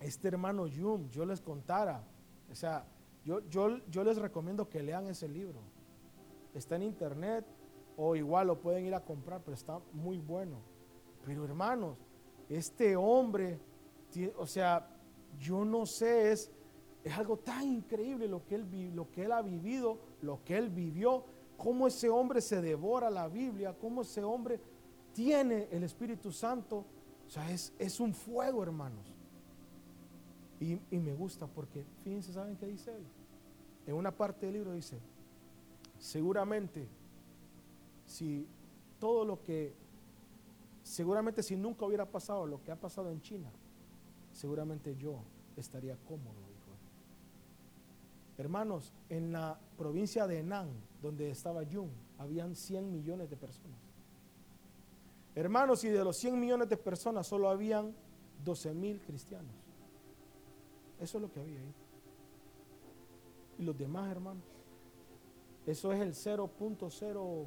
este 0.00 0.28
hermano 0.28 0.66
Yum, 0.66 1.10
yo 1.10 1.26
les 1.26 1.42
contara, 1.42 2.02
o 2.50 2.54
sea, 2.54 2.86
yo, 3.24 3.40
yo, 3.48 3.78
yo 3.88 4.04
les 4.04 4.18
recomiendo 4.18 4.68
que 4.68 4.82
lean 4.82 5.06
ese 5.06 5.28
libro. 5.28 5.60
Está 6.54 6.76
en 6.76 6.82
internet 6.82 7.44
o 7.96 8.16
igual 8.16 8.48
lo 8.48 8.60
pueden 8.60 8.84
ir 8.86 8.94
a 8.94 9.04
comprar, 9.04 9.42
pero 9.42 9.54
está 9.54 9.80
muy 9.92 10.18
bueno. 10.18 10.58
Pero 11.24 11.44
hermanos, 11.44 11.96
este 12.48 12.96
hombre, 12.96 13.60
o 14.36 14.46
sea, 14.46 14.88
yo 15.38 15.64
no 15.64 15.86
sé, 15.86 16.32
es, 16.32 16.50
es 17.04 17.16
algo 17.16 17.38
tan 17.38 17.62
increíble 17.62 18.28
lo 18.28 18.44
que, 18.44 18.56
él, 18.56 18.94
lo 18.94 19.10
que 19.10 19.24
él 19.24 19.32
ha 19.32 19.42
vivido, 19.42 19.98
lo 20.20 20.42
que 20.44 20.56
él 20.58 20.70
vivió, 20.70 21.24
cómo 21.56 21.86
ese 21.86 22.08
hombre 22.08 22.40
se 22.40 22.60
devora 22.60 23.08
la 23.08 23.28
Biblia, 23.28 23.76
cómo 23.78 24.02
ese 24.02 24.22
hombre 24.24 24.60
tiene 25.12 25.68
el 25.70 25.84
Espíritu 25.84 26.32
Santo. 26.32 26.84
O 27.26 27.30
sea, 27.30 27.50
es, 27.50 27.72
es 27.78 28.00
un 28.00 28.12
fuego, 28.12 28.62
hermanos. 28.62 29.11
Y, 30.62 30.98
me 30.98 31.12
gusta 31.12 31.48
porque, 31.48 31.84
fíjense, 32.04 32.32
¿saben 32.32 32.56
qué 32.56 32.66
dice 32.66 32.94
él? 32.94 33.02
En 33.84 33.96
una 33.96 34.12
parte 34.12 34.46
del 34.46 34.54
libro 34.54 34.72
dice, 34.72 34.96
seguramente, 35.98 36.86
si 38.06 38.46
todo 39.00 39.24
lo 39.24 39.42
que, 39.42 39.74
seguramente 40.84 41.42
si 41.42 41.56
nunca 41.56 41.84
hubiera 41.84 42.06
pasado 42.06 42.46
lo 42.46 42.62
que 42.62 42.70
ha 42.70 42.76
pasado 42.76 43.10
en 43.10 43.20
China, 43.20 43.50
seguramente 44.30 44.94
yo 44.94 45.18
estaría 45.56 45.96
cómodo, 45.96 46.36
dijo 46.48 46.70
Hermanos, 48.38 48.92
en 49.08 49.32
la 49.32 49.58
provincia 49.76 50.28
de 50.28 50.38
Henan, 50.38 50.68
donde 51.02 51.28
estaba 51.30 51.64
Jung, 51.64 51.90
habían 52.18 52.54
100 52.54 52.92
millones 52.92 53.28
de 53.28 53.36
personas. 53.36 53.78
Hermanos, 55.34 55.82
y 55.82 55.88
de 55.88 56.04
los 56.04 56.16
100 56.18 56.38
millones 56.38 56.68
de 56.68 56.76
personas 56.76 57.26
solo 57.26 57.48
habían 57.48 57.92
12 58.44 58.74
mil 58.74 59.00
cristianos. 59.00 59.61
Eso 61.00 61.18
es 61.18 61.22
lo 61.22 61.30
que 61.30 61.40
había 61.40 61.58
ahí. 61.60 61.74
Y 63.58 63.62
los 63.62 63.76
demás, 63.76 64.10
hermanos, 64.10 64.44
eso 65.66 65.92
es 65.92 66.00
el 66.00 66.14
0.0 66.14 67.46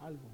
algo 0.00 0.28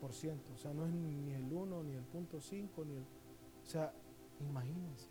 por 0.00 0.12
ciento. 0.12 0.52
O 0.54 0.56
sea, 0.56 0.72
no 0.72 0.86
es 0.86 0.92
ni 0.92 1.32
el 1.34 1.52
1, 1.52 1.82
ni 1.84 1.94
el 1.94 2.04
punto 2.04 2.40
5, 2.40 2.84
ni 2.84 2.96
el... 2.96 3.02
O 3.02 3.66
sea, 3.66 3.92
imagínense. 4.40 5.08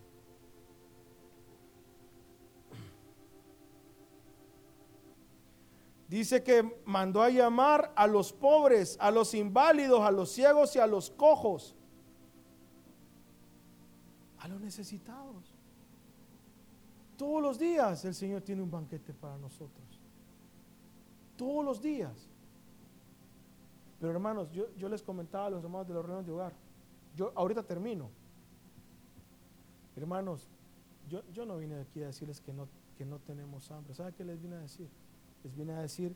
Dice 6.08 6.44
que 6.44 6.82
mandó 6.86 7.22
a 7.22 7.30
llamar 7.30 7.94
a 7.96 8.08
los 8.08 8.34
pobres, 8.34 8.98
a 9.00 9.12
los 9.12 9.36
inválidos, 9.36 10.02
a 10.02 10.10
los 10.10 10.32
ciegos 10.32 10.76
y 10.76 10.80
a 10.80 10.88
los 10.88 11.12
cojos, 11.12 11.76
los 14.50 14.62
necesitados. 14.62 15.54
Todos 17.18 17.42
los 17.42 17.60
días 17.60 18.04
el 18.06 18.14
Señor 18.14 18.42
tiene 18.42 18.62
un 18.62 18.72
banquete 18.72 19.14
para 19.14 19.38
nosotros. 19.38 20.00
Todos 21.38 21.64
los 21.64 21.82
días. 21.82 22.30
Pero 24.00 24.12
hermanos, 24.12 24.52
yo, 24.52 24.74
yo 24.78 24.88
les 24.88 25.02
comentaba 25.02 25.48
a 25.48 25.50
los 25.50 25.64
hermanos 25.64 25.88
de 25.88 25.94
los 25.94 26.04
reuniones 26.04 26.26
de 26.26 26.34
hogar. 26.34 26.54
Yo 27.16 27.32
ahorita 27.36 27.64
termino. 27.64 28.10
Hermanos, 29.96 30.48
yo, 31.10 31.24
yo 31.32 31.46
no 31.46 31.58
vine 31.58 31.82
aquí 31.82 32.02
a 32.02 32.08
decirles 32.08 32.40
que 32.40 32.54
no, 32.54 32.68
que 32.98 33.06
no 33.06 33.20
tenemos 33.20 33.70
hambre. 33.72 33.94
¿Sabe 33.94 34.14
qué 34.14 34.24
les 34.24 34.42
vine 34.42 34.56
a 34.56 34.60
decir? 34.60 34.90
les 35.44 35.56
viene 35.56 35.74
a 35.74 35.82
decir, 35.82 36.16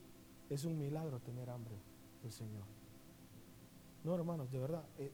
es 0.49 0.65
un 0.65 0.77
milagro 0.77 1.19
tener 1.19 1.49
hambre 1.49 1.75
del 2.21 2.31
Señor. 2.31 2.63
No, 4.03 4.15
hermanos, 4.15 4.51
de 4.51 4.59
verdad, 4.59 4.83
eh, 4.97 5.11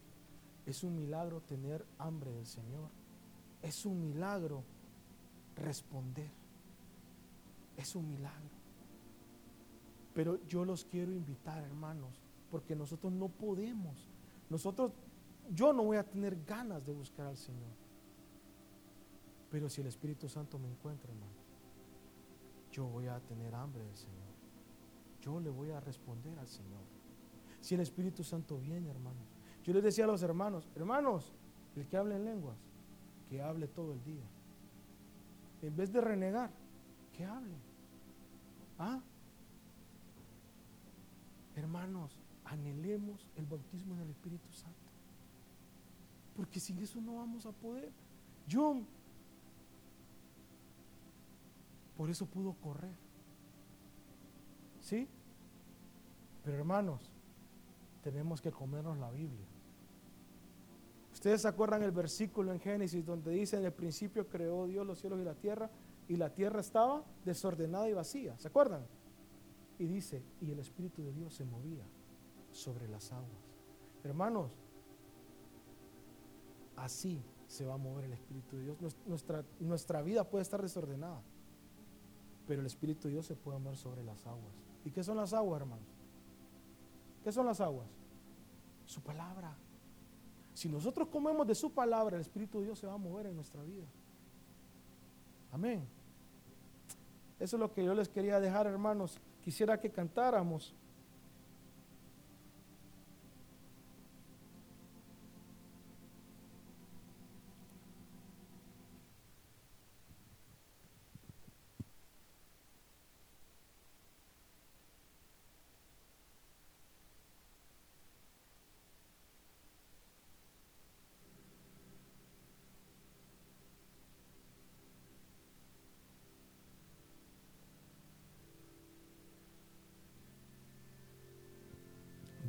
es 0.65 0.83
un 0.83 0.95
milagro 0.95 1.41
tener 1.41 1.85
hambre 1.97 2.31
del 2.31 2.45
Señor. 2.45 2.89
Es 3.61 3.85
un 3.85 3.99
milagro 3.99 4.63
responder. 5.55 6.29
Es 7.77 7.95
un 7.95 8.07
milagro. 8.09 8.49
Pero 10.13 10.45
yo 10.47 10.65
los 10.65 10.85
quiero 10.85 11.11
invitar, 11.11 11.63
hermanos, 11.63 12.21
porque 12.51 12.75
nosotros 12.75 13.13
no 13.13 13.29
podemos. 13.29 14.07
Nosotros, 14.49 14.91
yo 15.53 15.71
no 15.73 15.83
voy 15.83 15.97
a 15.97 16.03
tener 16.03 16.43
ganas 16.43 16.85
de 16.85 16.93
buscar 16.93 17.27
al 17.27 17.37
Señor. 17.37 17.71
Pero 19.49 19.69
si 19.69 19.81
el 19.81 19.87
Espíritu 19.87 20.27
Santo 20.27 20.59
me 20.59 20.67
encuentra, 20.67 21.11
hermano, 21.11 21.31
yo 22.71 22.85
voy 22.85 23.07
a 23.07 23.19
tener 23.19 23.53
hambre 23.55 23.83
del 23.83 23.95
Señor. 23.95 24.29
Yo 25.21 25.39
le 25.39 25.49
voy 25.49 25.71
a 25.71 25.79
responder 25.79 26.37
al 26.39 26.47
Señor. 26.47 26.81
Si 27.61 27.75
el 27.75 27.81
Espíritu 27.81 28.23
Santo 28.23 28.57
viene, 28.57 28.89
hermanos. 28.89 29.27
Yo 29.63 29.73
les 29.73 29.83
decía 29.83 30.05
a 30.05 30.07
los 30.07 30.23
hermanos, 30.23 30.69
hermanos, 30.75 31.33
el 31.75 31.87
que 31.87 31.97
hable 31.97 32.15
en 32.15 32.25
lenguas, 32.25 32.57
que 33.29 33.41
hable 33.41 33.67
todo 33.67 33.93
el 33.93 34.03
día. 34.03 34.25
En 35.61 35.75
vez 35.75 35.91
de 35.91 36.01
renegar, 36.01 36.51
que 37.13 37.25
hable. 37.25 37.55
¿Ah? 38.77 39.01
Hermanos, 41.55 42.19
anhelemos 42.45 43.27
el 43.35 43.45
bautismo 43.45 43.93
en 43.95 44.01
el 44.01 44.09
Espíritu 44.09 44.51
Santo. 44.51 44.77
Porque 46.35 46.59
sin 46.59 46.79
eso 46.79 46.99
no 47.01 47.17
vamos 47.17 47.45
a 47.45 47.51
poder. 47.51 47.91
Yo 48.47 48.81
por 51.97 52.09
eso 52.09 52.25
pudo 52.25 52.53
correr. 52.53 52.95
¿Sí? 54.79 55.07
Pero 56.45 56.57
hermanos, 56.57 57.11
tenemos 58.01 58.41
que 58.41 58.51
comernos 58.51 58.97
la 58.97 59.11
Biblia. 59.11 59.45
Ustedes 61.19 61.41
se 61.41 61.49
acuerdan 61.49 61.83
el 61.83 61.91
versículo 61.91 62.53
en 62.53 62.59
Génesis 62.59 63.05
donde 63.05 63.31
dice, 63.31 63.57
en 63.57 63.65
el 63.65 63.73
principio 63.73 64.27
creó 64.27 64.65
Dios 64.65 64.87
los 64.87 64.99
cielos 64.99 65.19
y 65.19 65.23
la 65.23 65.35
tierra, 65.35 65.69
y 66.07 66.15
la 66.15 66.33
tierra 66.33 66.61
estaba 66.61 67.03
desordenada 67.25 67.89
y 67.89 67.93
vacía. 67.93 68.37
¿Se 68.39 68.47
acuerdan? 68.47 68.85
Y 69.77 69.85
dice, 69.85 70.23
y 70.41 70.51
el 70.51 70.59
Espíritu 70.59 71.03
de 71.03 71.11
Dios 71.13 71.33
se 71.33 71.43
movía 71.43 71.83
sobre 72.51 72.87
las 72.87 73.11
aguas. 73.11 73.53
Hermanos, 74.03 74.51
así 76.77 77.21
se 77.47 77.65
va 77.65 77.73
a 77.73 77.77
mover 77.77 78.05
el 78.05 78.13
Espíritu 78.13 78.55
de 78.55 78.63
Dios. 78.63 78.95
Nuestra, 79.05 79.43
nuestra 79.59 80.01
vida 80.01 80.23
puede 80.23 80.43
estar 80.43 80.61
desordenada 80.61 81.21
pero 82.49 82.61
el 82.61 82.65
Espíritu 82.65 83.07
de 83.07 83.13
Dios 83.13 83.27
se 83.27 83.35
puede 83.35 83.59
mover 83.59 83.77
sobre 83.77 84.03
las 84.03 84.25
aguas. 84.25 84.55
¿Y 84.83 84.89
qué 84.89 85.03
son 85.03 85.17
las 85.17 85.33
aguas, 85.33 85.61
hermanos? 85.61 85.85
¿Qué 87.23 87.31
son 87.31 87.45
las 87.45 87.61
aguas? 87.61 87.87
Su 88.85 89.01
palabra. 89.01 89.55
Si 90.59 90.67
nosotros 90.67 91.07
comemos 91.07 91.47
de 91.47 91.55
su 91.55 91.71
palabra, 91.71 92.17
el 92.17 92.21
Espíritu 92.21 92.59
de 92.59 92.65
Dios 92.65 92.79
se 92.79 92.85
va 92.85 92.95
a 92.95 92.97
mover 92.97 93.27
en 93.27 93.33
nuestra 93.33 93.63
vida. 93.63 93.85
Amén. 95.53 95.87
Eso 97.39 97.55
es 97.55 97.59
lo 97.61 97.71
que 97.71 97.81
yo 97.81 97.95
les 97.95 98.09
quería 98.09 98.41
dejar, 98.41 98.67
hermanos. 98.67 99.21
Quisiera 99.41 99.79
que 99.79 99.89
cantáramos. 99.89 100.75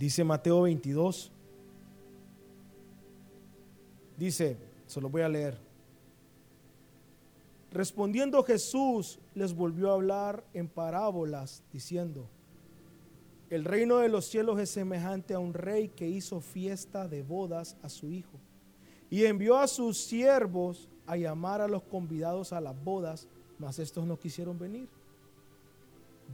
Dice 0.00 0.24
Mateo 0.24 0.62
22. 0.62 1.30
Dice, 4.16 4.56
se 4.86 4.98
lo 4.98 5.10
voy 5.10 5.20
a 5.20 5.28
leer. 5.28 5.58
Respondiendo 7.70 8.42
Jesús 8.42 9.18
les 9.34 9.52
volvió 9.52 9.90
a 9.90 9.94
hablar 9.96 10.42
en 10.54 10.68
parábolas, 10.68 11.62
diciendo, 11.70 12.26
el 13.50 13.66
reino 13.66 13.98
de 13.98 14.08
los 14.08 14.24
cielos 14.24 14.58
es 14.58 14.70
semejante 14.70 15.34
a 15.34 15.38
un 15.38 15.52
rey 15.52 15.90
que 15.90 16.08
hizo 16.08 16.40
fiesta 16.40 17.06
de 17.06 17.22
bodas 17.22 17.76
a 17.82 17.90
su 17.90 18.10
hijo 18.10 18.40
y 19.10 19.26
envió 19.26 19.58
a 19.58 19.68
sus 19.68 19.98
siervos 19.98 20.88
a 21.06 21.18
llamar 21.18 21.60
a 21.60 21.68
los 21.68 21.82
convidados 21.82 22.54
a 22.54 22.62
las 22.62 22.82
bodas, 22.82 23.28
mas 23.58 23.78
estos 23.78 24.06
no 24.06 24.18
quisieron 24.18 24.58
venir. 24.58 24.88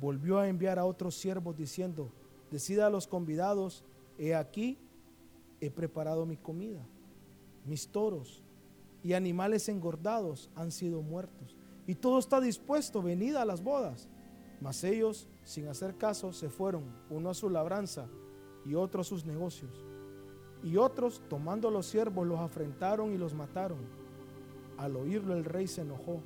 Volvió 0.01 0.39
a 0.39 0.47
enviar 0.47 0.79
a 0.79 0.85
otros 0.85 1.17
siervos 1.17 1.57
diciendo, 1.57 2.13
decida 2.57 2.87
a 2.87 2.91
los 2.91 3.07
convidados, 3.07 3.85
he 4.17 4.35
aquí, 4.35 4.79
he 5.61 5.71
preparado 5.71 6.25
mi 6.25 6.39
comida. 6.39 6.81
mis 7.67 7.89
toros 7.89 8.43
y 9.03 9.13
animales 9.13 9.69
engordados 9.69 10.49
han 10.55 10.73
sido 10.73 11.03
muertos. 11.03 11.55
Y 11.87 11.97
todo 11.97 12.19
está 12.19 12.41
dispuesto, 12.41 13.03
venida 13.03 13.43
a 13.43 13.45
las 13.45 13.63
bodas. 13.63 14.09
Mas 14.63 14.85
ellos, 14.85 15.29
sin 15.45 15.69
hacer 15.69 15.99
caso, 15.99 16.33
se 16.33 16.49
fueron, 16.49 16.85
uno 17.11 17.29
a 17.29 17.35
su 17.35 17.51
labranza 17.51 18.09
y 18.65 18.75
otro 18.75 19.03
a 19.03 19.05
sus 19.05 19.27
negocios. 19.27 19.85
Y 20.63 20.79
otros, 20.79 21.21
tomando 21.29 21.71
los 21.71 21.85
siervos, 21.85 22.27
los 22.27 22.41
afrentaron 22.41 23.13
y 23.13 23.19
los 23.19 23.35
mataron. 23.35 23.81
Al 24.79 24.97
oírlo 24.97 25.35
el 25.35 25.45
rey 25.45 25.67
se 25.67 25.83
enojó 25.83 26.23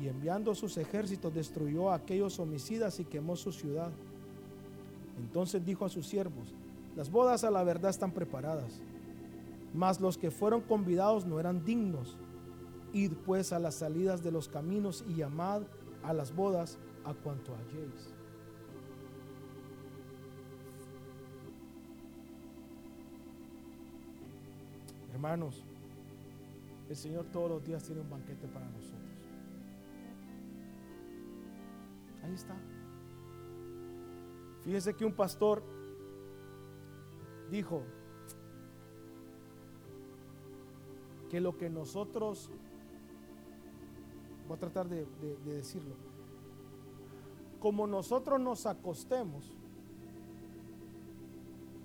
y 0.00 0.08
enviando 0.08 0.54
sus 0.54 0.78
ejércitos 0.78 1.34
destruyó 1.34 1.90
a 1.90 1.96
aquellos 1.96 2.38
homicidas 2.38 2.98
y 2.98 3.04
quemó 3.04 3.36
su 3.36 3.52
ciudad. 3.52 3.92
Entonces 5.18 5.64
dijo 5.64 5.84
a 5.84 5.88
sus 5.88 6.06
siervos, 6.06 6.54
las 6.96 7.10
bodas 7.10 7.44
a 7.44 7.50
la 7.50 7.64
verdad 7.64 7.90
están 7.90 8.12
preparadas, 8.12 8.80
mas 9.72 10.00
los 10.00 10.16
que 10.16 10.30
fueron 10.30 10.60
convidados 10.60 11.26
no 11.26 11.40
eran 11.40 11.64
dignos. 11.64 12.16
Id 12.92 13.12
pues 13.26 13.52
a 13.52 13.58
las 13.58 13.74
salidas 13.74 14.22
de 14.22 14.30
los 14.30 14.48
caminos 14.48 15.04
y 15.08 15.14
llamad 15.14 15.62
a 16.04 16.12
las 16.12 16.34
bodas 16.34 16.78
a 17.04 17.12
cuanto 17.12 17.54
halléis. 17.54 18.14
Hermanos, 25.12 25.64
el 26.88 26.96
Señor 26.96 27.24
todos 27.32 27.50
los 27.50 27.64
días 27.64 27.82
tiene 27.82 28.02
un 28.02 28.10
banquete 28.10 28.46
para 28.46 28.66
nosotros. 28.66 29.00
Ahí 32.22 32.34
está. 32.34 32.54
Fíjese 34.64 34.94
que 34.94 35.04
un 35.04 35.12
pastor 35.12 35.62
dijo 37.50 37.82
que 41.28 41.40
lo 41.40 41.56
que 41.56 41.68
nosotros, 41.68 42.50
voy 44.48 44.56
a 44.56 44.60
tratar 44.60 44.88
de, 44.88 45.06
de 45.44 45.54
decirlo, 45.56 45.94
como 47.60 47.86
nosotros 47.86 48.40
nos 48.40 48.64
acostemos, 48.66 49.52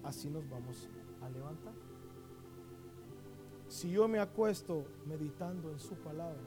así 0.04 0.30
nos 0.30 0.50
vamos 0.50 0.90
a 1.22 1.30
levantar. 1.30 1.74
Si 3.68 3.92
yo 3.92 4.08
me 4.08 4.20
acuesto 4.20 4.86
meditando 5.06 5.72
en 5.72 5.80
su 5.80 5.96
palabra, 5.96 6.42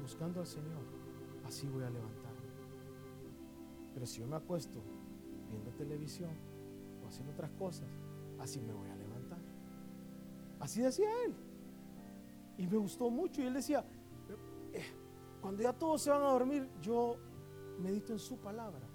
buscando 0.00 0.40
al 0.40 0.46
Señor, 0.46 0.82
así 1.44 1.68
voy 1.68 1.84
a 1.84 1.90
levantar. 1.90 2.21
Pero 3.94 4.06
si 4.06 4.20
yo 4.20 4.26
me 4.26 4.36
acuesto 4.36 4.82
viendo 5.48 5.70
televisión 5.72 6.30
o 7.02 7.08
haciendo 7.08 7.32
otras 7.32 7.50
cosas, 7.52 7.88
así 8.38 8.60
me 8.60 8.72
voy 8.72 8.88
a 8.88 8.96
levantar. 8.96 9.38
Así 10.60 10.80
decía 10.80 11.08
él. 11.26 11.34
Y 12.58 12.66
me 12.66 12.76
gustó 12.76 13.10
mucho. 13.10 13.42
Y 13.42 13.46
él 13.46 13.54
decía, 13.54 13.84
eh, 14.72 14.84
cuando 15.40 15.62
ya 15.62 15.72
todos 15.72 16.02
se 16.02 16.10
van 16.10 16.22
a 16.22 16.26
dormir, 16.26 16.68
yo 16.80 17.16
medito 17.78 18.12
en 18.12 18.18
su 18.18 18.38
palabra. 18.38 18.86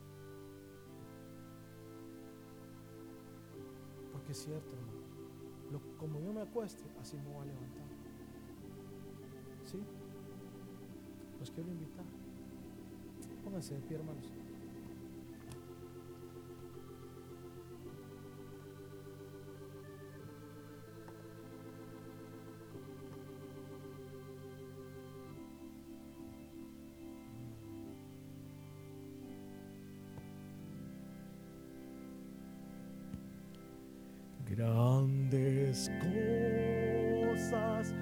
Porque 4.12 4.32
es 4.32 4.38
cierto, 4.38 4.74
hermano. 4.74 5.98
como 5.98 6.20
yo 6.20 6.34
me 6.34 6.42
acueste, 6.42 6.84
así 7.00 7.18
me 7.18 7.34
voy 7.34 7.44
a 7.44 7.46
levantar. 7.46 7.88
¿Sí? 9.66 9.78
Los 11.40 11.52
quiero 11.52 11.70
invitar. 11.70 12.06
Pónganse 13.44 13.76
de 13.76 13.82
pie, 13.82 13.98
hermanos. 13.98 14.37
Grandes 35.08 35.90
cosas 37.30 37.96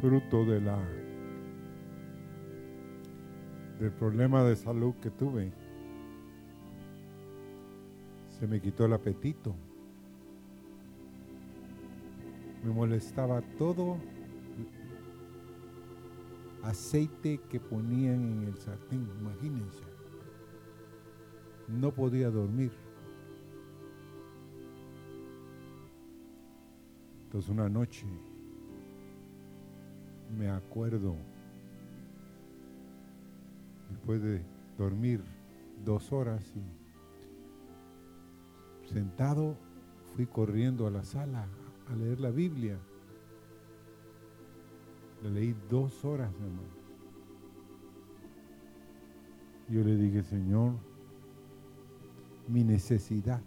fruto 0.00 0.46
de 0.46 0.60
la 0.60 0.78
del 3.78 3.92
problema 3.92 4.42
de 4.44 4.56
salud 4.56 4.94
que 5.02 5.10
tuve. 5.10 5.52
Se 8.28 8.46
me 8.46 8.60
quitó 8.60 8.86
el 8.86 8.94
apetito. 8.94 9.54
Me 12.64 12.72
molestaba 12.72 13.40
todo 13.58 13.96
aceite 16.62 17.40
que 17.48 17.58
ponían 17.58 18.22
en 18.22 18.48
el 18.48 18.56
sartén, 18.58 19.06
imagínense. 19.18 19.84
No 21.68 21.90
podía 21.90 22.30
dormir. 22.30 22.72
Entonces 27.24 27.50
una 27.50 27.68
noche 27.68 28.06
me 30.36 30.48
acuerdo 30.48 31.16
después 33.90 34.22
de 34.22 34.42
dormir 34.78 35.22
dos 35.84 36.12
horas 36.12 36.52
y 36.56 36.62
sentado 38.88 39.56
fui 40.14 40.26
corriendo 40.26 40.86
a 40.86 40.90
la 40.90 41.04
sala 41.04 41.46
a 41.88 41.96
leer 41.96 42.20
la 42.20 42.30
Biblia. 42.30 42.78
Le 45.22 45.30
leí 45.30 45.54
dos 45.68 46.04
horas, 46.04 46.32
hermano. 46.32 46.80
Yo 49.68 49.84
le 49.84 49.96
dije, 49.96 50.22
Señor, 50.22 50.74
mi 52.48 52.64
necesidad 52.64 53.40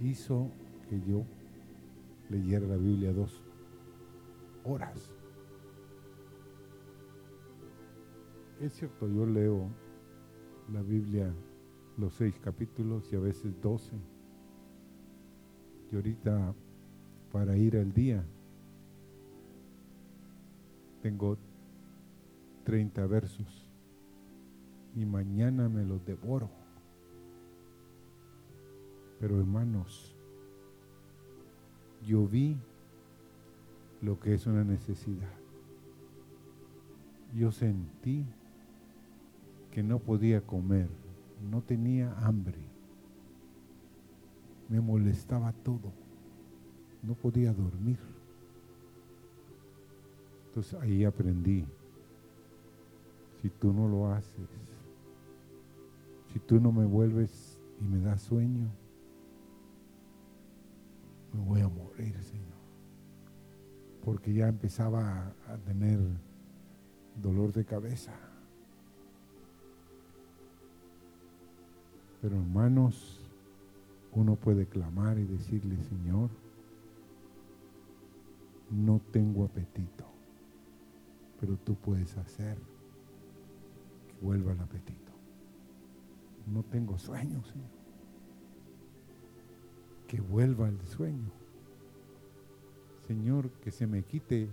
hizo 0.00 0.50
que 0.88 1.00
yo 1.00 1.24
leyera 2.30 2.66
la 2.66 2.76
Biblia 2.76 3.12
dos 3.12 3.43
horas. 4.64 5.10
Es 8.60 8.72
cierto, 8.74 9.08
yo 9.08 9.26
leo 9.26 9.68
la 10.72 10.82
Biblia 10.82 11.32
los 11.96 12.14
seis 12.14 12.38
capítulos 12.40 13.12
y 13.12 13.16
a 13.16 13.20
veces 13.20 13.60
doce. 13.60 13.92
Y 15.92 15.96
ahorita 15.96 16.54
para 17.30 17.56
ir 17.56 17.76
al 17.76 17.92
día 17.92 18.24
tengo 21.02 21.36
30 22.64 23.06
versos 23.06 23.70
y 24.96 25.04
mañana 25.04 25.68
me 25.68 25.84
los 25.84 26.04
devoro. 26.04 26.48
Pero 29.20 29.38
hermanos, 29.38 30.14
yo 32.02 32.26
vi 32.26 32.56
lo 34.04 34.20
que 34.20 34.34
es 34.34 34.46
una 34.46 34.64
necesidad. 34.64 35.32
Yo 37.34 37.50
sentí 37.50 38.26
que 39.70 39.82
no 39.82 39.98
podía 39.98 40.42
comer, 40.42 40.88
no 41.50 41.62
tenía 41.62 42.12
hambre, 42.20 42.58
me 44.68 44.80
molestaba 44.80 45.52
todo, 45.52 45.90
no 47.02 47.14
podía 47.14 47.54
dormir. 47.54 47.98
Entonces 50.48 50.74
ahí 50.80 51.04
aprendí, 51.04 51.64
si 53.40 53.48
tú 53.48 53.72
no 53.72 53.88
lo 53.88 54.12
haces, 54.12 54.48
si 56.30 56.38
tú 56.40 56.60
no 56.60 56.70
me 56.72 56.84
vuelves 56.84 57.58
y 57.80 57.84
me 57.84 58.00
das 58.00 58.20
sueño, 58.20 58.68
me 61.32 61.40
voy 61.40 61.60
a 61.62 61.68
morir, 61.68 62.22
Señor. 62.22 62.53
Porque 64.04 64.32
ya 64.34 64.48
empezaba 64.48 65.34
a 65.48 65.56
tener 65.64 65.98
dolor 67.22 67.52
de 67.52 67.64
cabeza. 67.64 68.12
Pero 72.20 72.36
hermanos, 72.36 73.20
uno 74.12 74.36
puede 74.36 74.66
clamar 74.66 75.18
y 75.18 75.24
decirle, 75.24 75.76
Señor, 75.84 76.30
no 78.70 79.00
tengo 79.12 79.44
apetito, 79.44 80.04
pero 81.40 81.56
tú 81.56 81.74
puedes 81.74 82.16
hacer 82.16 82.56
que 84.08 84.14
vuelva 84.24 84.52
el 84.52 84.60
apetito. 84.60 85.12
No 86.46 86.62
tengo 86.62 86.98
sueño, 86.98 87.42
Señor. 87.44 87.70
Que 90.06 90.20
vuelva 90.20 90.68
el 90.68 90.80
sueño. 90.86 91.43
Señor, 93.14 93.48
que 93.60 93.70
se 93.70 93.86
me 93.86 94.02
quite 94.02 94.50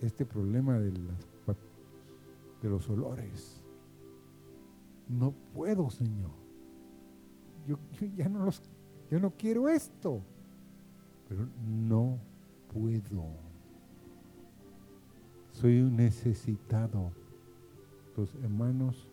este 0.00 0.26
problema 0.26 0.76
de, 0.76 0.92
los 2.62 2.90
olores. 2.90 3.62
No 5.08 5.32
puedo, 5.54 5.88
Señor. 5.88 6.32
Yo, 7.64 7.78
yo, 7.92 8.08
ya 8.16 8.28
no 8.28 8.44
los, 8.44 8.60
yo 9.08 9.20
no 9.20 9.30
quiero 9.30 9.68
esto, 9.68 10.20
pero 11.28 11.46
no 11.64 12.18
puedo. 12.72 13.24
Soy 15.52 15.80
un 15.80 15.94
necesitado. 15.94 17.12
Los 18.16 18.34
hermanos, 18.42 19.08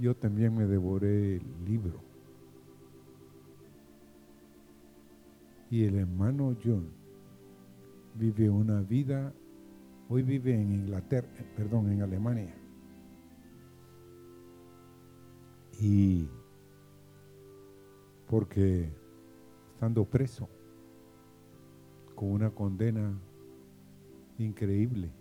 yo 0.00 0.16
también 0.16 0.56
me 0.56 0.64
devoré 0.64 1.36
el 1.36 1.64
libro. 1.66 2.07
Y 5.70 5.84
el 5.84 5.96
hermano 5.96 6.56
John 6.64 6.90
vive 8.14 8.48
una 8.48 8.80
vida, 8.80 9.32
hoy 10.08 10.22
vive 10.22 10.54
en 10.54 10.72
Inglaterra, 10.72 11.28
perdón, 11.56 11.92
en 11.92 12.02
Alemania. 12.02 12.54
Y 15.80 16.28
porque 18.26 18.90
estando 19.74 20.04
preso, 20.04 20.48
con 22.14 22.32
una 22.32 22.50
condena 22.50 23.16
increíble, 24.38 25.12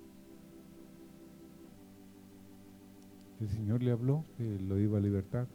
el 3.39 3.49
Señor 3.49 3.83
le 3.83 3.91
habló 3.91 4.25
que 4.35 4.59
lo 4.59 4.79
iba 4.79 4.97
a 4.97 5.01
libertar, 5.01 5.47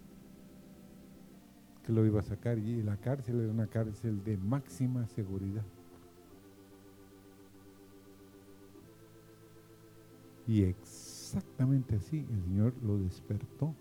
que 1.84 1.92
lo 1.92 2.06
iba 2.06 2.20
a 2.20 2.24
sacar 2.24 2.58
y 2.58 2.82
la 2.82 2.96
cárcel 2.96 3.40
era 3.40 3.52
una 3.52 3.66
cárcel 3.66 4.22
de 4.24 4.36
máxima 4.36 5.06
seguridad. 5.08 5.64
Y 10.46 10.62
exactamente 10.62 11.96
así 11.96 12.26
el 12.30 12.42
Señor 12.42 12.74
lo 12.82 12.98
despertó. 12.98 13.74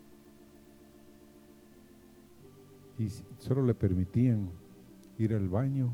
Y 2.97 3.09
solo 3.39 3.65
le 3.65 3.73
permitían 3.73 4.49
ir 5.17 5.33
al 5.33 5.49
baño. 5.49 5.91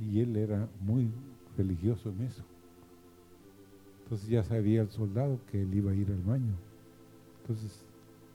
Y 0.00 0.20
él 0.20 0.36
era 0.36 0.68
muy 0.80 1.10
religioso 1.56 2.10
en 2.10 2.22
eso. 2.22 2.44
Entonces 4.02 4.28
ya 4.28 4.42
sabía 4.42 4.82
el 4.82 4.90
soldado 4.90 5.38
que 5.50 5.62
él 5.62 5.72
iba 5.74 5.92
a 5.92 5.94
ir 5.94 6.10
al 6.10 6.22
baño. 6.22 6.54
Entonces 7.40 7.84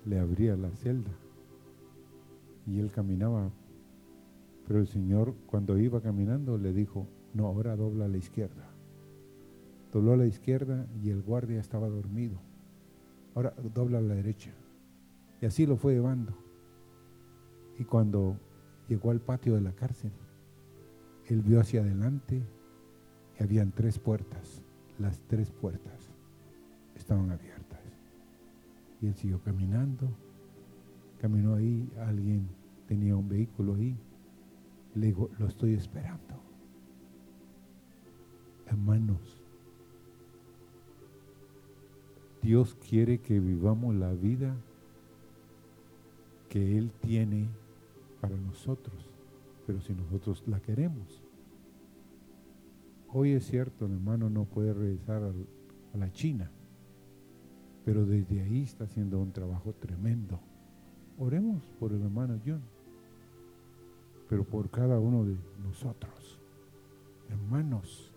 le 0.09 0.19
abría 0.19 0.57
la 0.57 0.71
celda 0.71 1.11
y 2.65 2.79
él 2.79 2.91
caminaba. 2.91 3.51
Pero 4.67 4.79
el 4.79 4.87
Señor 4.87 5.35
cuando 5.45 5.77
iba 5.77 6.01
caminando 6.01 6.57
le 6.57 6.73
dijo, 6.73 7.07
no, 7.33 7.45
ahora 7.45 7.75
dobla 7.75 8.05
a 8.05 8.07
la 8.07 8.17
izquierda. 8.17 8.69
Dobló 9.93 10.13
a 10.13 10.17
la 10.17 10.25
izquierda 10.25 10.87
y 11.03 11.11
el 11.11 11.21
guardia 11.21 11.59
estaba 11.59 11.89
dormido. 11.89 12.39
Ahora 13.35 13.53
dobla 13.73 13.99
a 13.99 14.01
la 14.01 14.15
derecha. 14.15 14.51
Y 15.41 15.45
así 15.45 15.65
lo 15.65 15.77
fue 15.77 15.93
llevando. 15.93 16.33
Y 17.77 17.83
cuando 17.83 18.35
llegó 18.87 19.11
al 19.11 19.21
patio 19.21 19.55
de 19.55 19.61
la 19.61 19.73
cárcel, 19.73 20.11
él 21.27 21.41
vio 21.41 21.59
hacia 21.59 21.81
adelante 21.81 22.43
y 23.39 23.43
habían 23.43 23.71
tres 23.71 23.99
puertas. 23.99 24.63
Las 24.97 25.19
tres 25.27 25.51
puertas 25.51 26.09
estaban 26.95 27.31
abiertas. 27.31 27.58
Y 29.01 29.07
él 29.07 29.15
siguió 29.15 29.41
caminando. 29.41 30.09
Caminó 31.19 31.55
ahí, 31.55 31.89
alguien 31.99 32.47
tenía 32.87 33.15
un 33.15 33.27
vehículo 33.27 33.75
ahí. 33.75 33.97
Le 34.95 35.07
dijo, 35.07 35.29
lo 35.37 35.47
estoy 35.47 35.73
esperando. 35.73 36.41
Hermanos, 38.65 39.41
Dios 42.41 42.75
quiere 42.87 43.19
que 43.19 43.39
vivamos 43.39 43.95
la 43.95 44.13
vida 44.13 44.55
que 46.47 46.77
Él 46.77 46.91
tiene 47.01 47.47
para 48.21 48.35
nosotros, 48.35 49.07
pero 49.67 49.81
si 49.81 49.93
nosotros 49.93 50.43
la 50.47 50.59
queremos. 50.59 51.23
Hoy 53.09 53.31
es 53.31 53.45
cierto, 53.45 53.85
el 53.85 53.93
hermano 53.93 54.29
no 54.29 54.45
puede 54.45 54.73
regresar 54.73 55.23
a 55.93 55.97
la 55.97 56.11
China, 56.11 56.51
pero 57.85 58.05
desde 58.05 58.41
ahí 58.41 58.63
está 58.63 58.83
haciendo 58.85 59.19
un 59.19 59.31
trabajo 59.31 59.73
tremendo. 59.73 60.39
Oremos 61.17 61.63
por 61.79 61.91
el 61.91 62.01
hermano 62.01 62.39
John, 62.45 62.61
pero 64.29 64.43
por 64.43 64.69
cada 64.69 64.99
uno 64.99 65.25
de 65.25 65.35
nosotros. 65.63 66.39
Hermanos, 67.29 68.11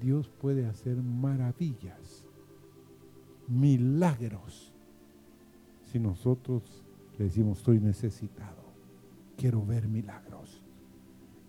Dios 0.00 0.28
puede 0.28 0.66
hacer 0.66 0.96
maravillas, 0.96 2.24
milagros, 3.48 4.72
si 5.90 5.98
nosotros 5.98 6.84
le 7.18 7.26
decimos, 7.26 7.58
estoy 7.58 7.78
necesitado, 7.78 8.64
quiero 9.36 9.64
ver 9.64 9.86
milagros, 9.88 10.60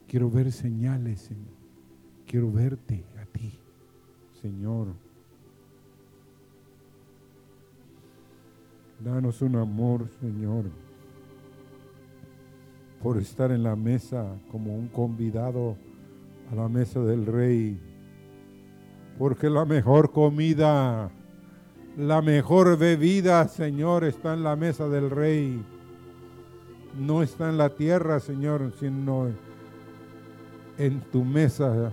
quiero 0.08 0.30
ver 0.30 0.52
señales, 0.52 1.22
Señor, 1.22 1.54
quiero 2.28 2.52
verte 2.52 3.06
a 3.22 3.26
ti, 3.26 3.60
Señor. 4.42 5.05
Danos 9.00 9.42
un 9.42 9.56
amor, 9.58 10.08
Señor, 10.22 10.66
por 13.04 13.18
estar 13.18 13.52
en 13.52 13.64
la 13.64 13.76
mesa 13.76 14.26
como 14.52 14.74
un 14.74 14.88
convidado 14.88 15.76
a 16.52 16.56
la 16.56 16.70
mesa 16.70 17.00
del 17.02 17.26
Rey 17.26 17.80
Porque 19.18 19.50
la 19.50 19.66
mejor 19.66 20.12
comida, 20.12 21.10
la 21.98 22.22
mejor 22.22 22.78
bebida, 22.78 23.48
Señor, 23.48 24.04
está 24.04 24.34
en 24.34 24.44
la 24.44 24.56
mesa 24.56 24.90
del 24.90 25.10
Rey. 25.10 25.64
No 27.00 27.22
está 27.22 27.50
en 27.50 27.58
la 27.58 27.70
tierra, 27.70 28.20
Señor, 28.20 28.74
sino 28.80 29.28
en 30.78 31.00
tu 31.12 31.24
mesa 31.24 31.92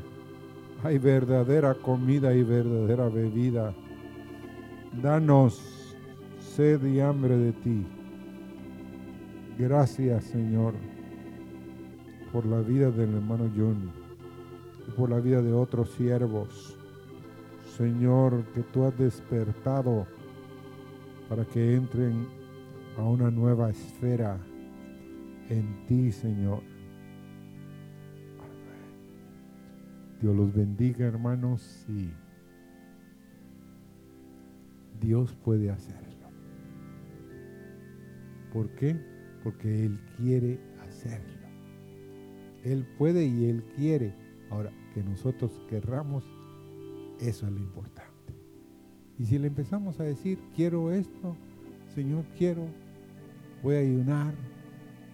hay 0.82 0.98
verdadera 0.98 1.74
comida 1.74 2.34
y 2.34 2.42
verdadera 2.42 3.08
bebida. 3.08 3.72
Danos 5.00 5.71
sed 6.56 6.84
y 6.84 7.00
hambre 7.00 7.34
de 7.38 7.52
ti. 7.52 7.86
Gracias, 9.58 10.24
Señor, 10.24 10.74
por 12.30 12.44
la 12.44 12.60
vida 12.60 12.90
del 12.90 13.14
hermano 13.14 13.50
John 13.56 13.90
y 14.86 14.90
por 14.90 15.08
la 15.08 15.18
vida 15.18 15.40
de 15.40 15.52
otros 15.52 15.92
siervos. 15.92 16.78
Señor, 17.78 18.44
que 18.54 18.60
tú 18.64 18.84
has 18.84 18.96
despertado 18.98 20.06
para 21.26 21.46
que 21.46 21.74
entren 21.74 22.26
a 22.98 23.02
una 23.02 23.30
nueva 23.30 23.70
esfera 23.70 24.38
en 25.48 25.86
ti, 25.86 26.12
Señor. 26.12 26.62
Dios 30.20 30.36
los 30.36 30.52
bendiga, 30.52 31.06
hermanos, 31.06 31.86
y 31.88 32.10
Dios 35.00 35.34
puede 35.42 35.70
hacerlo. 35.70 36.11
¿Por 38.52 38.68
qué? 38.70 38.96
Porque 39.42 39.86
Él 39.86 39.98
quiere 40.16 40.60
hacerlo. 40.86 41.48
Él 42.64 42.86
puede 42.98 43.24
y 43.24 43.46
Él 43.46 43.64
quiere. 43.76 44.14
Ahora, 44.50 44.70
que 44.94 45.02
nosotros 45.02 45.60
querramos, 45.68 46.24
eso 47.18 47.46
es 47.46 47.52
lo 47.52 47.58
importante. 47.58 48.10
Y 49.18 49.24
si 49.26 49.38
le 49.38 49.48
empezamos 49.48 49.98
a 50.00 50.04
decir, 50.04 50.38
quiero 50.54 50.92
esto, 50.92 51.36
Señor, 51.94 52.24
quiero, 52.36 52.66
voy 53.62 53.76
a 53.76 53.78
ayunar, 53.78 54.34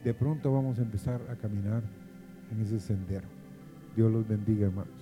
de 0.04 0.14
pronto 0.14 0.52
vamos 0.52 0.78
a 0.78 0.82
empezar 0.82 1.20
a 1.30 1.36
caminar 1.36 1.82
en 2.50 2.60
ese 2.60 2.80
sendero. 2.80 3.28
Dios 3.94 4.10
los 4.10 4.26
bendiga, 4.26 4.66
hermano. 4.66 4.97